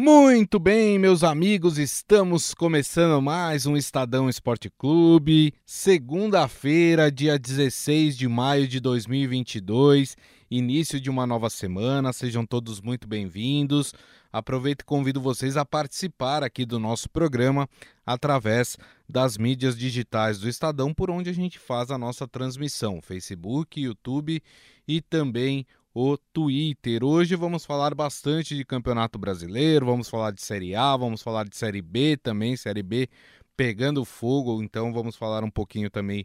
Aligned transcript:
Muito 0.00 0.60
bem, 0.60 0.96
meus 0.96 1.24
amigos, 1.24 1.76
estamos 1.76 2.54
começando 2.54 3.20
mais 3.20 3.66
um 3.66 3.76
Estadão 3.76 4.28
Esporte 4.28 4.70
Clube. 4.70 5.52
Segunda-feira, 5.66 7.10
dia 7.10 7.36
16 7.36 8.16
de 8.16 8.28
maio 8.28 8.68
de 8.68 8.78
2022, 8.78 10.16
início 10.48 11.00
de 11.00 11.10
uma 11.10 11.26
nova 11.26 11.50
semana. 11.50 12.12
Sejam 12.12 12.46
todos 12.46 12.80
muito 12.80 13.08
bem-vindos. 13.08 13.92
Aproveito 14.32 14.82
e 14.82 14.84
convido 14.84 15.20
vocês 15.20 15.56
a 15.56 15.64
participar 15.64 16.44
aqui 16.44 16.64
do 16.64 16.78
nosso 16.78 17.10
programa 17.10 17.68
através 18.06 18.76
das 19.08 19.36
mídias 19.36 19.76
digitais 19.76 20.38
do 20.38 20.48
Estadão, 20.48 20.94
por 20.94 21.10
onde 21.10 21.28
a 21.28 21.34
gente 21.34 21.58
faz 21.58 21.90
a 21.90 21.98
nossa 21.98 22.28
transmissão: 22.28 23.02
Facebook, 23.02 23.80
YouTube 23.80 24.40
e 24.86 25.00
também 25.00 25.66
o 26.00 26.16
Twitter. 26.16 27.02
Hoje 27.02 27.34
vamos 27.34 27.66
falar 27.66 27.92
bastante 27.92 28.54
de 28.54 28.64
Campeonato 28.64 29.18
Brasileiro, 29.18 29.84
vamos 29.84 30.08
falar 30.08 30.30
de 30.30 30.40
Série 30.40 30.76
A, 30.76 30.96
vamos 30.96 31.22
falar 31.22 31.48
de 31.48 31.56
Série 31.56 31.82
B 31.82 32.16
também, 32.16 32.56
Série 32.56 32.84
B 32.84 33.08
pegando 33.56 34.04
fogo, 34.04 34.62
então 34.62 34.92
vamos 34.92 35.16
falar 35.16 35.42
um 35.42 35.50
pouquinho 35.50 35.90
também 35.90 36.24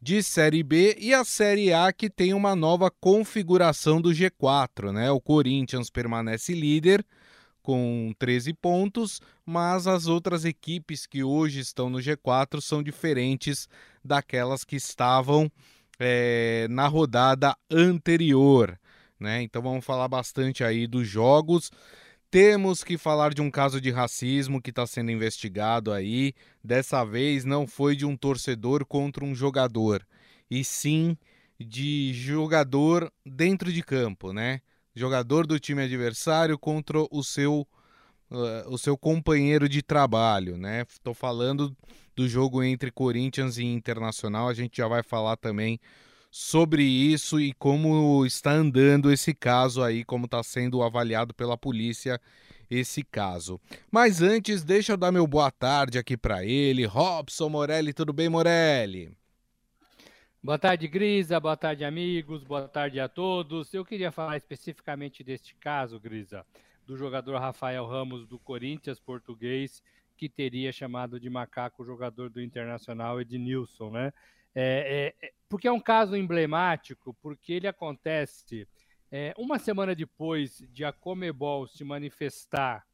de 0.00 0.24
Série 0.24 0.64
B 0.64 0.96
e 0.98 1.14
a 1.14 1.24
Série 1.24 1.72
A 1.72 1.92
que 1.92 2.10
tem 2.10 2.34
uma 2.34 2.56
nova 2.56 2.90
configuração 2.90 4.00
do 4.00 4.10
G4, 4.10 4.90
né? 4.90 5.08
O 5.12 5.20
Corinthians 5.20 5.88
permanece 5.88 6.52
líder 6.52 7.06
com 7.62 8.12
13 8.18 8.52
pontos, 8.54 9.20
mas 9.46 9.86
as 9.86 10.08
outras 10.08 10.44
equipes 10.44 11.06
que 11.06 11.22
hoje 11.22 11.60
estão 11.60 11.88
no 11.88 11.98
G4 11.98 12.60
são 12.60 12.82
diferentes 12.82 13.68
daquelas 14.04 14.64
que 14.64 14.74
estavam 14.74 15.48
é, 15.96 16.66
na 16.68 16.88
rodada 16.88 17.56
anterior 17.70 18.76
né? 19.22 19.42
Então 19.42 19.62
vamos 19.62 19.84
falar 19.84 20.08
bastante 20.08 20.62
aí 20.62 20.86
dos 20.86 21.08
jogos. 21.08 21.70
Temos 22.30 22.82
que 22.82 22.96
falar 22.96 23.34
de 23.34 23.40
um 23.40 23.50
caso 23.50 23.80
de 23.80 23.90
racismo 23.90 24.60
que 24.60 24.70
está 24.70 24.86
sendo 24.86 25.10
investigado 25.10 25.92
aí. 25.92 26.34
Dessa 26.64 27.04
vez 27.04 27.44
não 27.44 27.66
foi 27.66 27.94
de 27.94 28.04
um 28.04 28.16
torcedor 28.16 28.84
contra 28.86 29.24
um 29.24 29.34
jogador, 29.34 30.06
e 30.50 30.64
sim 30.64 31.16
de 31.58 32.12
jogador 32.14 33.12
dentro 33.24 33.72
de 33.72 33.82
campo, 33.82 34.32
né? 34.32 34.60
Jogador 34.94 35.46
do 35.46 35.60
time 35.60 35.82
adversário 35.82 36.58
contra 36.58 36.98
o 37.10 37.22
seu 37.22 37.66
uh, 38.30 38.68
o 38.68 38.78
seu 38.78 38.96
companheiro 38.96 39.68
de 39.68 39.82
trabalho, 39.82 40.56
né? 40.56 40.84
Estou 40.88 41.14
falando 41.14 41.76
do 42.16 42.28
jogo 42.28 42.62
entre 42.62 42.90
Corinthians 42.90 43.58
e 43.58 43.64
Internacional. 43.64 44.48
A 44.48 44.54
gente 44.54 44.78
já 44.78 44.88
vai 44.88 45.02
falar 45.02 45.36
também 45.36 45.78
sobre 46.34 46.82
isso 46.82 47.38
e 47.38 47.52
como 47.52 48.24
está 48.24 48.52
andando 48.52 49.12
esse 49.12 49.34
caso 49.34 49.82
aí, 49.82 50.02
como 50.02 50.24
está 50.24 50.42
sendo 50.42 50.82
avaliado 50.82 51.34
pela 51.34 51.58
polícia 51.58 52.18
esse 52.70 53.02
caso. 53.04 53.60
Mas 53.90 54.22
antes, 54.22 54.64
deixa 54.64 54.94
eu 54.94 54.96
dar 54.96 55.12
meu 55.12 55.26
boa 55.26 55.50
tarde 55.50 55.98
aqui 55.98 56.16
para 56.16 56.42
ele, 56.42 56.86
Robson 56.86 57.50
Morelli, 57.50 57.92
tudo 57.92 58.14
bem, 58.14 58.30
Morelli? 58.30 59.14
Boa 60.42 60.58
tarde, 60.58 60.88
Grisa, 60.88 61.38
boa 61.38 61.56
tarde, 61.56 61.84
amigos, 61.84 62.42
boa 62.42 62.66
tarde 62.66 62.98
a 62.98 63.10
todos. 63.10 63.74
Eu 63.74 63.84
queria 63.84 64.10
falar 64.10 64.38
especificamente 64.38 65.22
deste 65.22 65.54
caso, 65.56 66.00
Grisa, 66.00 66.46
do 66.86 66.96
jogador 66.96 67.38
Rafael 67.38 67.86
Ramos 67.86 68.26
do 68.26 68.38
Corinthians 68.38 68.98
português, 68.98 69.82
que 70.16 70.30
teria 70.30 70.72
chamado 70.72 71.20
de 71.20 71.28
macaco 71.28 71.82
o 71.82 71.86
jogador 71.86 72.30
do 72.30 72.40
Internacional 72.40 73.20
Ednilson, 73.20 73.90
né? 73.90 74.14
É, 74.54 75.14
é, 75.22 75.26
é, 75.26 75.32
porque 75.48 75.66
é 75.66 75.72
um 75.72 75.80
caso 75.80 76.16
emblemático, 76.16 77.14
porque 77.22 77.52
ele 77.52 77.66
acontece 77.66 78.68
é, 79.10 79.34
uma 79.36 79.58
semana 79.58 79.94
depois 79.94 80.62
de 80.72 80.84
a 80.84 80.92
Comebol 80.92 81.66
se 81.66 81.84
manifestar 81.84 82.86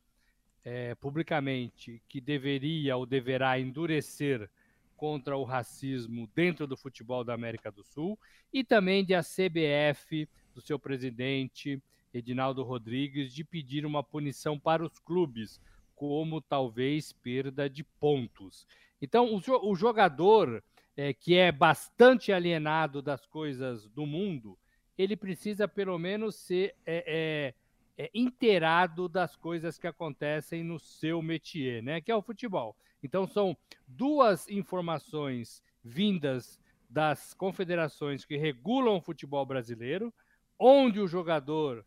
é, 0.65 0.95
publicamente 0.97 2.03
que 2.09 2.20
deveria 2.20 2.97
ou 2.97 3.06
deverá 3.06 3.59
endurecer 3.59 4.50
contra 4.97 5.37
o 5.37 5.45
racismo 5.45 6.28
dentro 6.34 6.67
do 6.67 6.77
futebol 6.77 7.23
da 7.23 7.33
América 7.33 7.70
do 7.70 7.84
Sul 7.84 8.19
e 8.53 8.65
também 8.65 9.05
de 9.05 9.15
a 9.15 9.22
CBF, 9.22 10.28
do 10.53 10.61
seu 10.61 10.78
presidente 10.78 11.81
Edinaldo 12.12 12.65
Rodrigues, 12.65 13.32
de 13.32 13.44
pedir 13.44 13.87
uma 13.87 14.03
punição 14.03 14.59
para 14.59 14.84
os 14.84 14.99
clubes, 14.99 15.61
como 15.94 16.41
talvez 16.41 17.12
perda 17.12 17.71
de 17.71 17.84
pontos. 17.84 18.66
Então, 19.00 19.32
o, 19.32 19.71
o 19.71 19.77
jogador 19.77 20.62
é, 20.98 21.14
que 21.14 21.36
é 21.36 21.53
bastante 21.53 22.32
alienado 22.32 23.00
das 23.00 23.25
coisas 23.25 23.88
do 23.91 24.04
mundo, 24.04 24.59
ele 24.98 25.16
precisa 25.16 25.69
pelo 25.69 25.97
menos 25.97 26.34
ser 26.34 26.75
é, 26.84 27.54
é, 27.97 28.04
é, 28.04 28.10
inteirado 28.12 29.08
das 29.08 29.37
coisas 29.37 29.78
que 29.78 29.87
acontecem 29.87 30.64
no 30.64 30.76
seu 30.81 31.22
métier, 31.22 31.84
né? 31.84 32.00
Que 32.00 32.10
é 32.10 32.16
o 32.16 32.20
futebol. 32.20 32.76
Então 33.00 33.28
são 33.28 33.56
duas 33.87 34.48
informações 34.48 35.62
vindas 35.84 36.58
das 36.91 37.32
confederações 37.32 38.25
que 38.25 38.37
regulam 38.37 38.97
o 38.97 39.00
futebol 39.00 39.47
brasileiro, 39.47 40.12
onde 40.58 40.98
o 40.98 41.06
jogador 41.06 41.87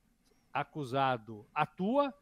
acusado 0.54 1.46
atua, 1.54 2.14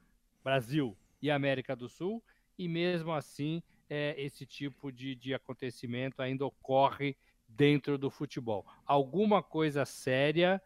Brasil 0.44 0.98
e 1.22 1.30
América 1.30 1.76
do 1.76 1.88
Sul, 1.88 2.24
e 2.58 2.68
mesmo 2.68 3.12
assim 3.12 3.62
é, 3.90 4.14
esse 4.18 4.46
tipo 4.46 4.92
de, 4.92 5.16
de 5.16 5.34
acontecimento 5.34 6.22
ainda 6.22 6.46
ocorre 6.46 7.18
dentro 7.48 7.98
do 7.98 8.10
futebol. 8.10 8.66
Alguma 8.86 9.42
coisa 9.42 9.86
séria, 9.86 10.62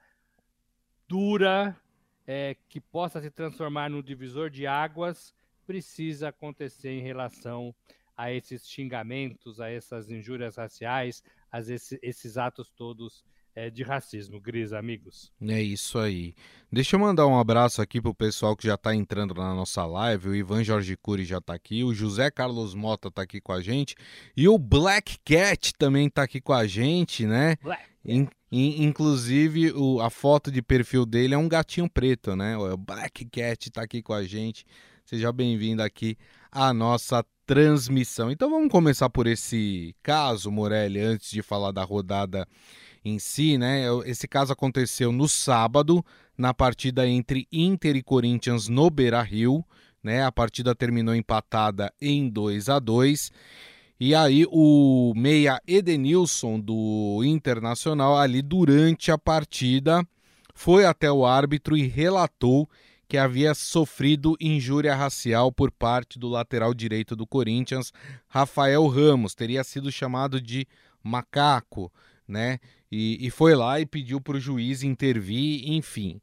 dura, 1.07 1.79
é, 2.27 2.55
que 2.67 2.79
possa 2.79 3.21
se 3.21 3.31
transformar 3.31 3.89
no 3.89 4.03
divisor 4.03 4.49
de 4.49 4.67
águas, 4.67 5.33
precisa 5.65 6.29
acontecer 6.29 6.89
em 6.89 7.01
relação 7.01 7.73
a 8.15 8.31
esses 8.31 8.67
xingamentos, 8.67 9.59
a 9.59 9.69
essas 9.69 10.11
injúrias 10.11 10.57
raciais, 10.57 11.23
a 11.51 11.59
esses, 11.59 11.97
esses 12.01 12.37
atos 12.37 12.69
todos 12.71 13.23
é, 13.55 13.69
de 13.69 13.83
racismo, 13.83 14.39
Gris, 14.39 14.73
amigos. 14.73 15.31
É 15.41 15.61
isso 15.61 15.99
aí. 15.99 16.33
Deixa 16.71 16.95
eu 16.95 16.99
mandar 16.99 17.27
um 17.27 17.37
abraço 17.37 17.81
aqui 17.81 18.01
pro 18.01 18.13
pessoal 18.13 18.55
que 18.55 18.67
já 18.67 18.75
está 18.75 18.95
entrando 18.95 19.33
na 19.33 19.53
nossa 19.53 19.85
live. 19.85 20.29
O 20.29 20.35
Ivan 20.35 20.63
Jorge 20.63 20.97
Cury 20.97 21.23
já 21.23 21.37
está 21.37 21.53
aqui, 21.53 21.83
o 21.83 21.93
José 21.93 22.31
Carlos 22.31 22.73
Mota 22.73 23.09
está 23.09 23.21
aqui 23.21 23.39
com 23.39 23.51
a 23.51 23.61
gente 23.61 23.95
e 24.35 24.47
o 24.47 24.57
Black 24.57 25.17
Cat 25.23 25.73
também 25.77 26.07
está 26.07 26.23
aqui 26.23 26.41
com 26.41 26.53
a 26.53 26.65
gente, 26.65 27.25
né? 27.25 27.55
Black. 27.61 27.83
In, 28.05 28.27
in, 28.51 28.83
inclusive, 28.83 29.71
o, 29.71 30.01
a 30.01 30.09
foto 30.09 30.51
de 30.51 30.61
perfil 30.61 31.05
dele 31.05 31.35
é 31.35 31.37
um 31.37 31.47
gatinho 31.47 31.89
preto, 31.89 32.35
né? 32.35 32.57
O 32.57 32.75
Black 32.75 33.25
Cat 33.25 33.69
está 33.69 33.83
aqui 33.83 34.01
com 34.01 34.13
a 34.13 34.23
gente. 34.23 34.65
Seja 35.05 35.31
bem-vindo 35.31 35.83
aqui 35.83 36.17
à 36.51 36.73
nossa 36.73 37.23
transmissão. 37.45 38.31
Então 38.31 38.49
vamos 38.49 38.71
começar 38.71 39.09
por 39.09 39.27
esse 39.27 39.95
caso, 40.01 40.49
Morelli, 40.49 40.99
antes 40.99 41.29
de 41.29 41.41
falar 41.41 41.71
da 41.71 41.83
rodada 41.83 42.47
em 43.03 43.19
si, 43.19 43.57
né? 43.57 43.83
Esse 44.05 44.27
caso 44.27 44.53
aconteceu 44.53 45.11
no 45.11 45.27
sábado, 45.27 46.03
na 46.37 46.53
partida 46.53 47.07
entre 47.07 47.47
Inter 47.51 47.95
e 47.95 48.03
Corinthians 48.03 48.67
no 48.67 48.89
Beira-Rio, 48.89 49.63
né? 50.01 50.23
A 50.23 50.31
partida 50.31 50.73
terminou 50.75 51.15
empatada 51.15 51.93
em 52.01 52.29
2 52.29 52.69
a 52.69 52.79
2. 52.79 53.31
E 53.99 54.13
aí 54.13 54.45
o 54.49 55.13
meia 55.15 55.61
Edenilson 55.67 56.59
do 56.59 57.21
Internacional 57.23 58.17
ali 58.17 58.41
durante 58.41 59.11
a 59.11 59.17
partida 59.17 60.05
foi 60.53 60.85
até 60.85 61.11
o 61.11 61.25
árbitro 61.25 61.77
e 61.77 61.87
relatou 61.87 62.69
que 63.07 63.17
havia 63.17 63.53
sofrido 63.53 64.35
injúria 64.39 64.95
racial 64.95 65.51
por 65.51 65.71
parte 65.71 66.17
do 66.17 66.27
lateral 66.27 66.73
direito 66.73 67.15
do 67.15 67.27
Corinthians, 67.27 67.93
Rafael 68.27 68.87
Ramos, 68.87 69.35
teria 69.35 69.63
sido 69.63 69.91
chamado 69.91 70.41
de 70.41 70.67
macaco, 71.03 71.91
né? 72.27 72.59
E, 72.93 73.25
e 73.25 73.31
foi 73.31 73.55
lá 73.55 73.79
e 73.79 73.87
pediu 73.87 74.21
para 74.21 74.37
o 74.37 74.39
juiz 74.39 74.83
intervir, 74.83 75.67
enfim. 75.67 76.21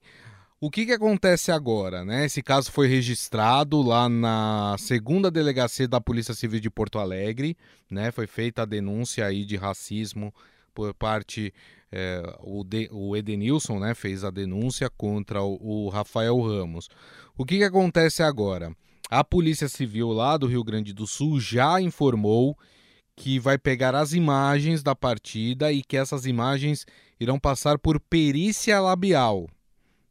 O 0.60 0.70
que, 0.70 0.86
que 0.86 0.92
acontece 0.92 1.50
agora? 1.50 2.04
Né? 2.04 2.26
Esse 2.26 2.44
caso 2.44 2.70
foi 2.70 2.86
registrado 2.86 3.82
lá 3.82 4.08
na 4.08 4.76
segunda 4.78 5.32
delegacia 5.32 5.88
da 5.88 6.00
Polícia 6.00 6.32
Civil 6.32 6.60
de 6.60 6.70
Porto 6.70 7.00
Alegre, 7.00 7.56
né? 7.90 8.12
Foi 8.12 8.28
feita 8.28 8.62
a 8.62 8.66
denúncia 8.66 9.26
aí 9.26 9.44
de 9.44 9.56
racismo 9.56 10.32
por 10.72 10.94
parte 10.94 11.52
é, 11.90 12.22
o, 12.40 12.62
de, 12.62 12.88
o 12.92 13.16
Edenilson, 13.16 13.80
né? 13.80 13.92
Fez 13.92 14.22
a 14.22 14.30
denúncia 14.30 14.88
contra 14.88 15.42
o, 15.42 15.86
o 15.86 15.88
Rafael 15.88 16.38
Ramos. 16.40 16.88
O 17.36 17.44
que, 17.44 17.58
que 17.58 17.64
acontece 17.64 18.22
agora? 18.22 18.72
A 19.10 19.24
Polícia 19.24 19.68
Civil 19.68 20.12
lá 20.12 20.36
do 20.36 20.46
Rio 20.46 20.62
Grande 20.62 20.92
do 20.92 21.04
Sul 21.04 21.40
já 21.40 21.80
informou 21.80 22.56
que 23.20 23.38
vai 23.38 23.58
pegar 23.58 23.94
as 23.94 24.14
imagens 24.14 24.82
da 24.82 24.96
partida 24.96 25.70
e 25.70 25.82
que 25.82 25.94
essas 25.94 26.24
imagens 26.24 26.86
irão 27.20 27.38
passar 27.38 27.78
por 27.78 28.00
perícia 28.00 28.80
labial, 28.80 29.46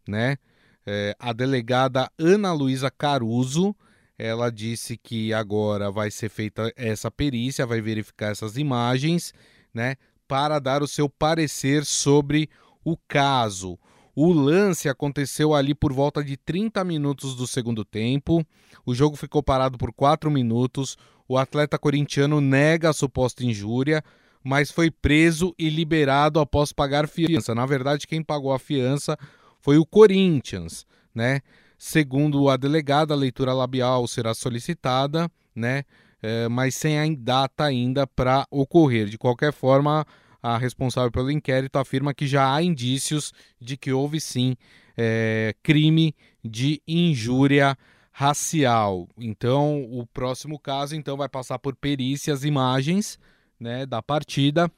né? 0.08 0.38
É, 0.86 1.16
a 1.18 1.34
delegada 1.34 2.08
Ana 2.20 2.54
Luísa 2.54 2.92
Caruso, 2.92 3.76
ela 4.16 4.52
disse 4.52 4.96
que 4.96 5.34
agora 5.34 5.90
vai 5.90 6.12
ser 6.12 6.30
feita 6.30 6.72
essa 6.76 7.10
perícia, 7.10 7.66
vai 7.66 7.82
verificar 7.82 8.28
essas 8.32 8.58
imagens, 8.58 9.34
né? 9.74 9.96
Para 10.28 10.60
dar 10.60 10.84
o 10.84 10.88
seu 10.88 11.10
parecer 11.10 11.86
sobre 11.86 12.48
o 12.86 12.96
caso. 12.96 13.80
O 14.16 14.32
lance 14.32 14.88
aconteceu 14.88 15.56
ali 15.56 15.74
por 15.74 15.92
volta 15.92 16.24
de 16.24 16.38
30 16.38 16.84
minutos 16.84 17.36
do 17.36 17.48
segundo 17.48 17.84
tempo. 17.84 18.46
O 18.86 18.94
jogo 18.94 19.16
ficou 19.16 19.42
parado 19.42 19.80
por 19.80 19.92
4 19.92 20.30
minutos. 20.30 20.96
O 21.30 21.38
atleta 21.38 21.78
corintiano 21.78 22.42
nega 22.42 22.90
a 22.90 22.94
suposta 22.94 23.46
injúria, 23.46 24.04
mas 24.44 24.72
foi 24.72 24.90
preso 24.90 25.54
e 25.60 25.70
liberado 25.70 26.40
após 26.40 26.74
pagar 26.74 27.08
fiança. 27.08 27.54
Na 27.54 27.68
verdade, 27.68 28.08
quem 28.08 28.24
pagou 28.24 28.52
a 28.52 28.58
fiança 28.58 29.16
foi 29.62 29.78
o 29.78 29.86
Corinthians, 29.86 30.88
né? 31.14 31.42
Segundo 31.78 32.50
a 32.50 32.58
delegada, 32.58 33.14
a 33.14 33.18
leitura 33.18 33.54
labial 33.54 34.08
será 34.08 34.34
solicitada, 34.34 35.30
né? 35.56 35.84
É, 36.20 36.50
mas 36.50 36.74
sem 36.74 37.00
a 37.00 37.06
data 37.16 37.64
ainda 37.64 38.08
para 38.08 38.48
ocorrer. 38.50 39.06
De 39.06 39.18
qualquer 39.20 39.54
forma, 39.54 40.08
a 40.42 40.58
responsável 40.58 41.12
pelo 41.12 41.30
inquérito 41.30 41.78
afirma 41.78 42.12
que 42.12 42.26
já 42.26 42.52
há 42.52 42.64
indícios 42.64 43.32
de 43.62 43.78
que 43.78 43.92
houve 43.94 44.20
sim 44.20 44.56
é, 44.98 45.54
crime 45.62 46.16
de 46.44 46.82
injúria 46.88 47.78
racial. 48.20 49.08
Então, 49.18 49.82
o 49.98 50.06
próximo 50.06 50.60
caso 50.60 50.94
então 50.94 51.16
vai 51.16 51.30
passar 51.30 51.58
por 51.58 51.74
perícias, 51.74 52.44
imagens, 52.44 53.18
né, 53.58 53.86
da 53.86 54.02
partida 54.02 54.70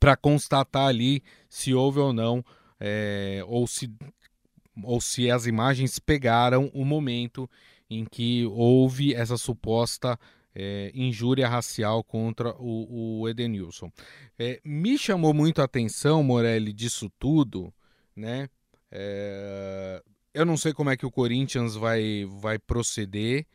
para 0.00 0.16
constatar 0.16 0.86
ali 0.86 1.22
se 1.46 1.74
houve 1.74 1.98
ou 1.98 2.10
não 2.10 2.42
é, 2.80 3.42
ou 3.46 3.66
se 3.66 3.94
ou 4.82 4.98
se 4.98 5.30
as 5.30 5.46
imagens 5.46 5.98
pegaram 5.98 6.70
o 6.72 6.86
momento 6.86 7.48
em 7.90 8.06
que 8.06 8.46
houve 8.46 9.12
essa 9.12 9.36
suposta 9.36 10.18
é, 10.54 10.90
injúria 10.94 11.46
racial 11.46 12.02
contra 12.02 12.56
o, 12.58 13.20
o 13.20 13.28
Edenilson. 13.28 13.92
É, 14.38 14.58
me 14.64 14.96
chamou 14.96 15.34
muito 15.34 15.60
a 15.60 15.66
atenção, 15.66 16.22
Morelli, 16.22 16.72
disso 16.72 17.12
tudo, 17.18 17.72
né? 18.16 18.48
É, 18.90 20.02
eu 20.34 20.44
não 20.44 20.56
sei 20.56 20.72
como 20.72 20.90
é 20.90 20.96
que 20.96 21.06
o 21.06 21.10
Corinthians 21.10 21.76
vai, 21.76 22.26
vai 22.28 22.58
proceder 22.58 23.46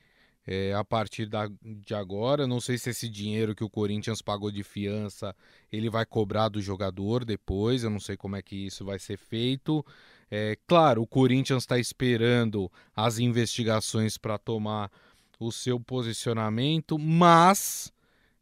é, 0.47 0.73
a 0.73 0.83
partir 0.83 1.27
da, 1.27 1.47
de 1.61 1.93
agora. 1.93 2.47
Não 2.47 2.59
sei 2.59 2.77
se 2.77 2.89
esse 2.89 3.09
dinheiro 3.09 3.53
que 3.53 3.63
o 3.63 3.69
Corinthians 3.69 4.21
pagou 4.21 4.49
de 4.49 4.63
fiança 4.63 5.35
ele 5.71 5.89
vai 5.89 6.05
cobrar 6.05 6.49
do 6.49 6.61
jogador 6.61 7.25
depois. 7.25 7.83
Eu 7.83 7.89
não 7.89 7.99
sei 7.99 8.17
como 8.17 8.35
é 8.35 8.41
que 8.41 8.55
isso 8.55 8.85
vai 8.85 8.97
ser 8.97 9.17
feito. 9.17 9.85
É, 10.31 10.57
claro, 10.65 11.01
o 11.01 11.07
Corinthians 11.07 11.63
está 11.63 11.77
esperando 11.77 12.71
as 12.95 13.19
investigações 13.19 14.17
para 14.17 14.37
tomar 14.37 14.91
o 15.39 15.51
seu 15.51 15.79
posicionamento, 15.79 16.97
mas 16.97 17.91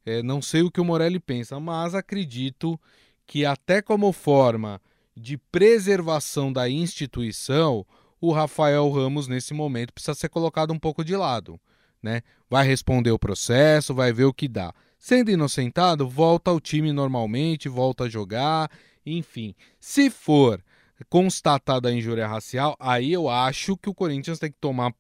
é, 0.05 0.23
não 0.23 0.41
sei 0.41 0.61
o 0.61 0.71
que 0.71 0.81
o 0.81 0.85
Morelli 0.85 1.19
pensa, 1.19 1.59
mas 1.59 1.93
acredito 1.93 2.79
que 3.25 3.45
até 3.45 3.81
como 3.81 4.11
forma 4.11 4.81
de 5.15 5.37
preservação 5.37 6.53
da 6.53 6.69
instituição, 6.69 7.85
o 8.19 8.31
Rafael 8.31 8.89
Ramos 8.89 9.27
nesse 9.27 9.53
momento 9.53 9.93
precisa 9.93 10.15
ser 10.15 10.29
colocado 10.29 10.73
um 10.73 10.79
pouco 10.79 11.03
de 11.03 11.15
lado 11.15 11.59
né? 12.01 12.21
Vai 12.49 12.65
responder 12.65 13.11
o 13.11 13.19
processo, 13.19 13.93
vai 13.93 14.13
ver 14.13 14.25
o 14.25 14.33
que 14.33 14.47
dá. 14.47 14.73
Sendo 14.97 15.29
inocentado, 15.29 16.07
volta 16.07 16.51
ao 16.51 16.59
time 16.59 16.91
normalmente, 16.91 17.69
volta 17.69 18.05
a 18.05 18.09
jogar, 18.09 18.69
enfim. 19.05 19.53
Se 19.79 20.09
for 20.09 20.63
constatada 21.09 21.89
a 21.89 21.93
injúria 21.93 22.27
racial, 22.27 22.75
aí 22.79 23.13
eu 23.13 23.29
acho 23.29 23.77
que 23.77 23.89
o 23.89 23.93
Corinthians 23.93 24.39
tem 24.39 24.51
que 24.51 24.57
tomar 24.59 24.93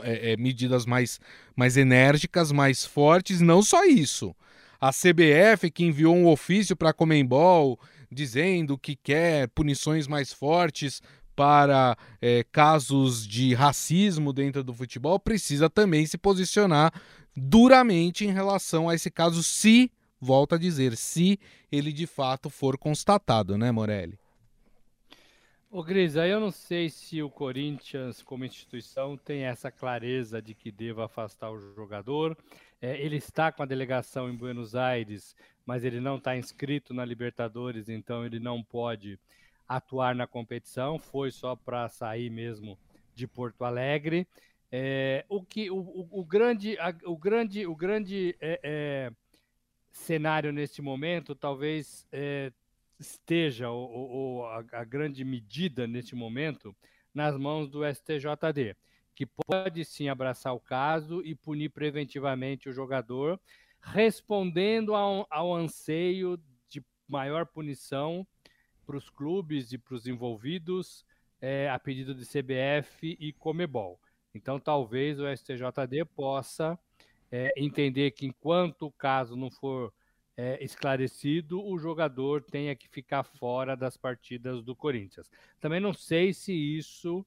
é, 0.00 0.32
é, 0.32 0.36
medidas 0.36 0.84
mais, 0.84 1.18
mais 1.56 1.76
enérgicas, 1.76 2.52
mais 2.52 2.84
fortes. 2.84 3.40
Não 3.40 3.62
só 3.62 3.84
isso. 3.84 4.34
A 4.80 4.90
CBF, 4.90 5.70
que 5.70 5.84
enviou 5.84 6.14
um 6.14 6.26
ofício 6.26 6.76
para 6.76 6.90
a 6.90 6.94
Comembol 6.94 7.78
dizendo 8.10 8.78
que 8.78 8.94
quer 8.94 9.48
punições 9.48 10.06
mais 10.06 10.32
fortes 10.32 11.00
para 11.34 11.96
é, 12.20 12.44
casos 12.44 13.26
de 13.26 13.54
racismo 13.54 14.32
dentro 14.32 14.62
do 14.62 14.74
futebol, 14.74 15.18
precisa 15.18 15.68
também 15.68 16.06
se 16.06 16.16
posicionar 16.16 16.92
duramente 17.36 18.24
em 18.24 18.32
relação 18.32 18.88
a 18.88 18.94
esse 18.94 19.10
caso, 19.10 19.42
se, 19.42 19.90
volta 20.20 20.56
a 20.56 20.58
dizer, 20.58 20.96
se 20.96 21.38
ele 21.70 21.92
de 21.92 22.06
fato 22.06 22.48
for 22.48 22.78
constatado, 22.78 23.58
né, 23.58 23.70
Morelli? 23.70 24.18
Ô 25.70 25.82
Gris, 25.82 26.16
aí 26.16 26.30
eu 26.30 26.38
não 26.38 26.52
sei 26.52 26.88
se 26.88 27.20
o 27.20 27.28
Corinthians, 27.28 28.22
como 28.22 28.44
instituição, 28.44 29.16
tem 29.16 29.42
essa 29.42 29.72
clareza 29.72 30.40
de 30.40 30.54
que 30.54 30.70
deva 30.70 31.06
afastar 31.06 31.50
o 31.50 31.58
jogador. 31.74 32.38
É, 32.80 32.96
ele 33.04 33.16
está 33.16 33.50
com 33.50 33.60
a 33.60 33.66
delegação 33.66 34.30
em 34.30 34.36
Buenos 34.36 34.76
Aires, 34.76 35.34
mas 35.66 35.82
ele 35.82 35.98
não 35.98 36.16
está 36.16 36.36
inscrito 36.36 36.94
na 36.94 37.04
Libertadores, 37.04 37.88
então 37.88 38.24
ele 38.24 38.38
não 38.38 38.62
pode 38.62 39.18
atuar 39.68 40.14
na 40.14 40.26
competição, 40.26 40.98
foi 40.98 41.30
só 41.30 41.56
para 41.56 41.88
sair 41.88 42.30
mesmo 42.30 42.78
de 43.14 43.26
Porto 43.26 43.64
Alegre. 43.64 44.26
É, 44.70 45.24
o 45.28 45.42
que 45.42 45.70
o, 45.70 45.76
o, 45.76 46.20
o, 46.20 46.24
grande 46.24 46.76
o 47.04 47.16
grande 47.16 47.64
o 47.64 47.76
grande 47.76 48.36
é, 48.40 48.60
é, 48.62 49.12
cenário 49.92 50.52
neste 50.52 50.82
momento 50.82 51.32
talvez 51.32 52.04
é, 52.10 52.52
esteja 52.98 53.70
ou, 53.70 54.44
a, 54.46 54.64
a, 54.72 54.84
grande 54.84 55.24
medida 55.24 55.86
neste 55.86 56.16
momento 56.16 56.74
nas 57.14 57.36
mãos 57.36 57.68
do 57.68 57.82
STJD 57.84 58.74
que 59.14 59.26
pode 59.26 59.84
sim 59.84 60.08
abraçar 60.08 60.52
o 60.52 60.58
caso 60.58 61.22
e 61.24 61.36
punir 61.36 61.68
preventivamente 61.68 62.68
o 62.68 62.72
jogador 62.72 63.40
respondendo 63.80 64.92
ao, 64.92 65.24
ao 65.30 65.54
anseio 65.54 66.36
de 66.68 66.82
maior 67.06 67.46
punição 67.46 68.26
para 68.84 68.96
os 68.96 69.08
clubes 69.08 69.72
e 69.72 69.78
para 69.78 69.94
os 69.94 70.06
envolvidos 70.06 71.04
é, 71.40 71.68
a 71.68 71.78
pedido 71.78 72.14
de 72.14 72.24
CBF 72.24 73.16
e 73.18 73.32
Comebol. 73.32 74.00
Então, 74.34 74.58
talvez 74.58 75.18
o 75.20 75.26
STJD 75.26 76.04
possa 76.14 76.78
é, 77.30 77.52
entender 77.56 78.10
que 78.12 78.26
enquanto 78.26 78.86
o 78.86 78.92
caso 78.92 79.36
não 79.36 79.50
for 79.50 79.92
é, 80.36 80.62
esclarecido, 80.62 81.64
o 81.64 81.78
jogador 81.78 82.42
tenha 82.42 82.74
que 82.74 82.88
ficar 82.88 83.22
fora 83.22 83.76
das 83.76 83.96
partidas 83.96 84.62
do 84.62 84.74
Corinthians. 84.74 85.30
Também 85.60 85.80
não 85.80 85.92
sei 85.92 86.32
se 86.32 86.52
isso 86.52 87.24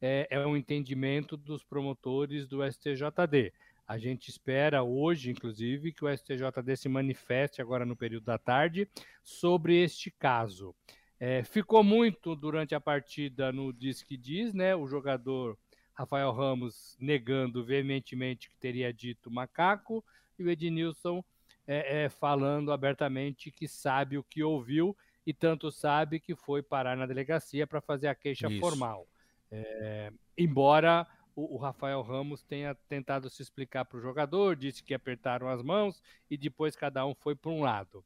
é, 0.00 0.26
é 0.30 0.46
um 0.46 0.56
entendimento 0.56 1.36
dos 1.36 1.64
promotores 1.64 2.46
do 2.46 2.60
STJD. 2.64 3.52
A 3.86 3.96
gente 3.96 4.28
espera 4.28 4.82
hoje, 4.82 5.30
inclusive, 5.30 5.92
que 5.92 6.04
o 6.04 6.14
STJD 6.14 6.76
se 6.76 6.88
manifeste 6.88 7.62
agora 7.62 7.86
no 7.86 7.96
período 7.96 8.24
da 8.24 8.36
tarde 8.36 8.88
sobre 9.24 9.82
este 9.82 10.10
caso. 10.10 10.74
É, 11.20 11.42
ficou 11.42 11.82
muito 11.82 12.36
durante 12.36 12.74
a 12.74 12.80
partida 12.80 13.50
no 13.50 13.72
diz 13.72 14.02
que 14.02 14.16
diz, 14.16 14.54
né? 14.54 14.74
O 14.76 14.86
jogador 14.86 15.58
Rafael 15.92 16.30
Ramos 16.30 16.96
negando 17.00 17.64
veementemente 17.64 18.48
que 18.48 18.56
teria 18.56 18.92
dito 18.92 19.30
macaco 19.30 20.04
e 20.38 20.44
o 20.44 20.50
Ednilson 20.50 21.24
é, 21.66 22.04
é, 22.04 22.08
falando 22.08 22.70
abertamente 22.70 23.50
que 23.50 23.66
sabe 23.66 24.16
o 24.16 24.22
que 24.22 24.42
ouviu 24.42 24.96
e 25.26 25.34
tanto 25.34 25.70
sabe 25.70 26.20
que 26.20 26.34
foi 26.34 26.62
parar 26.62 26.96
na 26.96 27.04
delegacia 27.04 27.66
para 27.66 27.80
fazer 27.80 28.06
a 28.06 28.14
queixa 28.14 28.48
Isso. 28.48 28.60
formal. 28.60 29.06
É, 29.50 30.12
embora 30.36 31.06
o, 31.34 31.56
o, 31.56 31.58
Rafael 31.58 32.00
Ramos 32.00 32.42
tenha 32.42 32.74
tentado 32.88 33.28
se 33.28 33.42
explicar 33.42 33.84
para 33.84 33.98
o 33.98 34.00
jogador, 34.00 34.56
disse 34.56 34.82
que 34.82 34.94
apertaram 34.94 35.48
as 35.48 35.62
mãos 35.62 36.02
e 36.30 36.36
depois 36.36 36.76
cada 36.76 37.04
um 37.04 37.14
foi 37.14 37.34
para 37.34 37.50
um 37.50 37.60
lado. 37.60 38.04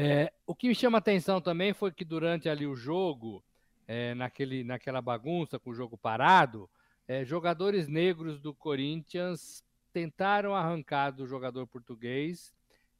É, 0.00 0.32
o 0.46 0.54
que 0.54 0.68
me 0.68 0.76
chama 0.76 0.98
atenção 0.98 1.40
também 1.40 1.72
foi 1.72 1.90
que 1.90 2.04
durante 2.04 2.48
ali 2.48 2.64
o 2.64 2.76
jogo, 2.76 3.42
é, 3.84 4.14
naquele, 4.14 4.62
naquela 4.62 5.02
bagunça 5.02 5.58
com 5.58 5.70
o 5.70 5.74
jogo 5.74 5.98
parado, 5.98 6.70
é, 7.08 7.24
jogadores 7.24 7.88
negros 7.88 8.38
do 8.38 8.54
Corinthians 8.54 9.64
tentaram 9.92 10.54
arrancar 10.54 11.10
do 11.10 11.26
jogador 11.26 11.66
português 11.66 12.54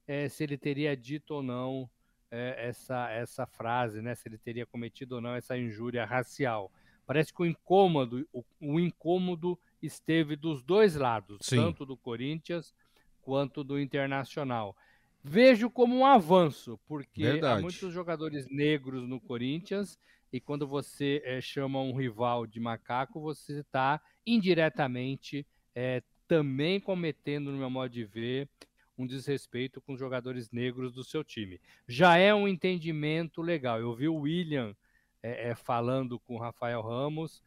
é, 0.08 0.28
se 0.28 0.42
ele 0.42 0.58
teria 0.58 0.96
dito 0.96 1.34
ou 1.34 1.42
não 1.42 1.88
é, 2.32 2.66
essa, 2.66 3.08
essa 3.10 3.46
frase, 3.46 4.02
né? 4.02 4.16
se 4.16 4.28
ele 4.28 4.36
teria 4.36 4.66
cometido 4.66 5.14
ou 5.16 5.20
não 5.20 5.36
essa 5.36 5.56
injúria 5.56 6.04
racial. 6.04 6.68
Parece 7.06 7.32
que 7.32 7.42
o 7.42 7.46
incômodo, 7.46 8.26
o, 8.32 8.44
o 8.60 8.80
incômodo 8.80 9.56
esteve 9.80 10.34
dos 10.34 10.64
dois 10.64 10.96
lados, 10.96 11.38
Sim. 11.42 11.58
tanto 11.58 11.86
do 11.86 11.96
Corinthians 11.96 12.74
quanto 13.22 13.62
do 13.62 13.78
Internacional 13.78 14.74
vejo 15.22 15.68
como 15.70 15.96
um 15.96 16.06
avanço, 16.06 16.78
porque 16.86 17.22
Verdade. 17.22 17.58
há 17.58 17.62
muitos 17.62 17.92
jogadores 17.92 18.46
negros 18.48 19.06
no 19.08 19.20
Corinthians 19.20 19.98
e 20.32 20.40
quando 20.40 20.66
você 20.66 21.22
é, 21.24 21.40
chama 21.40 21.80
um 21.80 21.94
rival 21.94 22.46
de 22.46 22.60
macaco, 22.60 23.20
você 23.20 23.60
está 23.60 24.00
indiretamente 24.26 25.46
é, 25.74 26.02
também 26.26 26.78
cometendo, 26.78 27.50
no 27.50 27.58
meu 27.58 27.70
modo 27.70 27.90
de 27.90 28.04
ver, 28.04 28.48
um 28.96 29.06
desrespeito 29.06 29.80
com 29.80 29.94
os 29.94 29.98
jogadores 29.98 30.50
negros 30.50 30.92
do 30.92 31.02
seu 31.02 31.24
time. 31.24 31.60
Já 31.86 32.16
é 32.18 32.34
um 32.34 32.46
entendimento 32.46 33.40
legal. 33.40 33.80
Eu 33.80 33.94
vi 33.94 34.08
o 34.08 34.16
William 34.16 34.76
é, 35.22 35.54
falando 35.54 36.18
com 36.18 36.34
o 36.34 36.38
Rafael 36.38 36.82
Ramos, 36.82 37.42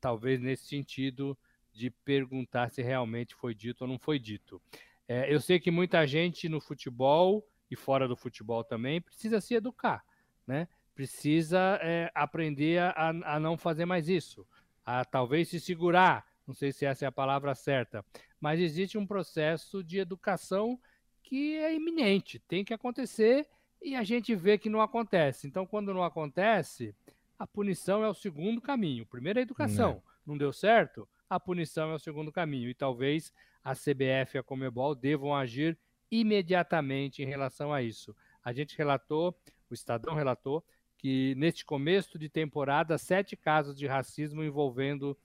talvez 0.00 0.40
nesse 0.40 0.66
sentido 0.66 1.36
de 1.72 1.90
perguntar 1.90 2.70
se 2.70 2.80
realmente 2.80 3.34
foi 3.34 3.54
dito 3.54 3.82
ou 3.82 3.88
não 3.88 3.98
foi 3.98 4.20
dito. 4.20 4.62
É, 5.12 5.26
eu 5.28 5.40
sei 5.40 5.58
que 5.58 5.72
muita 5.72 6.06
gente 6.06 6.48
no 6.48 6.60
futebol 6.60 7.44
e 7.68 7.74
fora 7.74 8.06
do 8.06 8.14
futebol 8.14 8.62
também 8.62 9.00
precisa 9.00 9.40
se 9.40 9.54
educar, 9.54 10.04
né? 10.46 10.68
precisa 10.94 11.80
é, 11.82 12.12
aprender 12.14 12.78
a, 12.80 13.08
a 13.08 13.40
não 13.40 13.58
fazer 13.58 13.84
mais 13.84 14.08
isso, 14.08 14.46
a 14.86 15.04
talvez 15.04 15.48
se 15.48 15.58
segurar, 15.58 16.24
não 16.46 16.54
sei 16.54 16.70
se 16.70 16.86
essa 16.86 17.04
é 17.04 17.08
a 17.08 17.12
palavra 17.12 17.56
certa, 17.56 18.04
mas 18.40 18.60
existe 18.60 18.96
um 18.96 19.04
processo 19.04 19.82
de 19.82 19.98
educação 19.98 20.78
que 21.24 21.56
é 21.56 21.74
iminente, 21.74 22.38
tem 22.38 22.64
que 22.64 22.72
acontecer 22.72 23.48
e 23.82 23.96
a 23.96 24.04
gente 24.04 24.32
vê 24.36 24.58
que 24.58 24.70
não 24.70 24.80
acontece. 24.80 25.44
Então, 25.44 25.66
quando 25.66 25.92
não 25.92 26.04
acontece, 26.04 26.94
a 27.36 27.48
punição 27.48 28.04
é 28.04 28.08
o 28.08 28.14
segundo 28.14 28.60
caminho. 28.60 29.04
Primeiro 29.04 29.40
é 29.40 29.42
a 29.42 29.42
educação. 29.42 29.94
Não. 30.26 30.34
não 30.34 30.38
deu 30.38 30.52
certo? 30.52 31.08
A 31.28 31.40
punição 31.40 31.90
é 31.90 31.94
o 31.94 31.98
segundo 31.98 32.30
caminho. 32.30 32.68
E 32.68 32.74
talvez 32.74 33.32
a 33.62 33.74
CBF 33.74 34.36
e 34.36 34.38
a 34.38 34.42
Comebol 34.42 34.94
devam 34.94 35.34
agir 35.34 35.78
imediatamente 36.10 37.22
em 37.22 37.26
relação 37.26 37.72
a 37.72 37.82
isso. 37.82 38.14
A 38.44 38.52
gente 38.52 38.76
relatou, 38.76 39.38
o 39.70 39.74
Estadão 39.74 40.14
relatou, 40.14 40.64
que 40.98 41.34
neste 41.36 41.64
começo 41.64 42.18
de 42.18 42.28
temporada, 42.28 42.98
sete 42.98 43.36
casos 43.36 43.76
de 43.76 43.86
racismo 43.86 44.42
envolvendo 44.42 45.16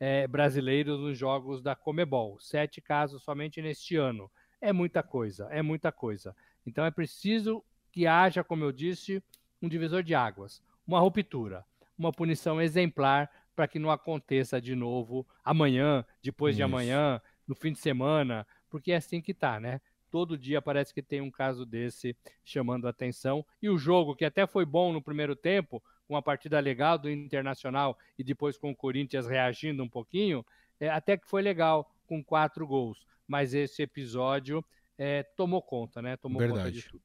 é, 0.00 0.26
brasileiros 0.26 0.98
nos 1.00 1.18
jogos 1.18 1.60
da 1.60 1.74
Comebol. 1.74 2.38
Sete 2.38 2.80
casos 2.80 3.22
somente 3.22 3.60
neste 3.60 3.96
ano. 3.96 4.30
É 4.60 4.72
muita 4.72 5.02
coisa, 5.02 5.48
é 5.50 5.60
muita 5.60 5.92
coisa. 5.92 6.34
Então 6.66 6.84
é 6.84 6.90
preciso 6.90 7.62
que 7.92 8.06
haja, 8.06 8.44
como 8.44 8.64
eu 8.64 8.72
disse, 8.72 9.22
um 9.60 9.68
divisor 9.68 10.02
de 10.02 10.14
águas, 10.14 10.62
uma 10.86 11.00
ruptura, 11.00 11.64
uma 11.98 12.12
punição 12.12 12.60
exemplar 12.60 13.30
para 13.54 13.66
que 13.66 13.78
não 13.78 13.90
aconteça 13.90 14.60
de 14.60 14.76
novo 14.76 15.26
amanhã, 15.44 16.04
depois 16.22 16.52
Isso. 16.52 16.58
de 16.58 16.62
amanhã, 16.62 17.20
no 17.48 17.54
fim 17.54 17.72
de 17.72 17.78
semana, 17.78 18.46
porque 18.70 18.92
é 18.92 18.96
assim 18.96 19.20
que 19.20 19.32
tá, 19.32 19.58
né? 19.58 19.80
Todo 20.10 20.38
dia 20.38 20.62
parece 20.62 20.92
que 20.92 21.02
tem 21.02 21.20
um 21.20 21.30
caso 21.30 21.66
desse 21.66 22.14
chamando 22.44 22.86
a 22.86 22.90
atenção. 22.90 23.44
E 23.60 23.68
o 23.68 23.78
jogo, 23.78 24.14
que 24.14 24.24
até 24.24 24.46
foi 24.46 24.64
bom 24.64 24.92
no 24.92 25.02
primeiro 25.02 25.34
tempo, 25.34 25.82
com 26.06 26.14
uma 26.14 26.22
partida 26.22 26.60
legal 26.60 26.98
do 26.98 27.10
Internacional 27.10 27.98
e 28.18 28.24
depois 28.24 28.56
com 28.56 28.70
o 28.70 28.76
Corinthians 28.76 29.26
reagindo 29.26 29.82
um 29.82 29.88
pouquinho, 29.88 30.44
é, 30.80 30.88
até 30.88 31.16
que 31.16 31.28
foi 31.28 31.42
legal, 31.42 31.90
com 32.06 32.22
quatro 32.22 32.66
gols. 32.66 33.06
Mas 33.26 33.52
esse 33.52 33.82
episódio 33.82 34.64
é, 34.96 35.22
tomou 35.22 35.60
conta, 35.60 36.00
né? 36.00 36.16
Tomou 36.16 36.38
Verdade. 36.38 36.60
conta 36.60 36.72
de 36.72 36.82
tudo. 36.82 37.02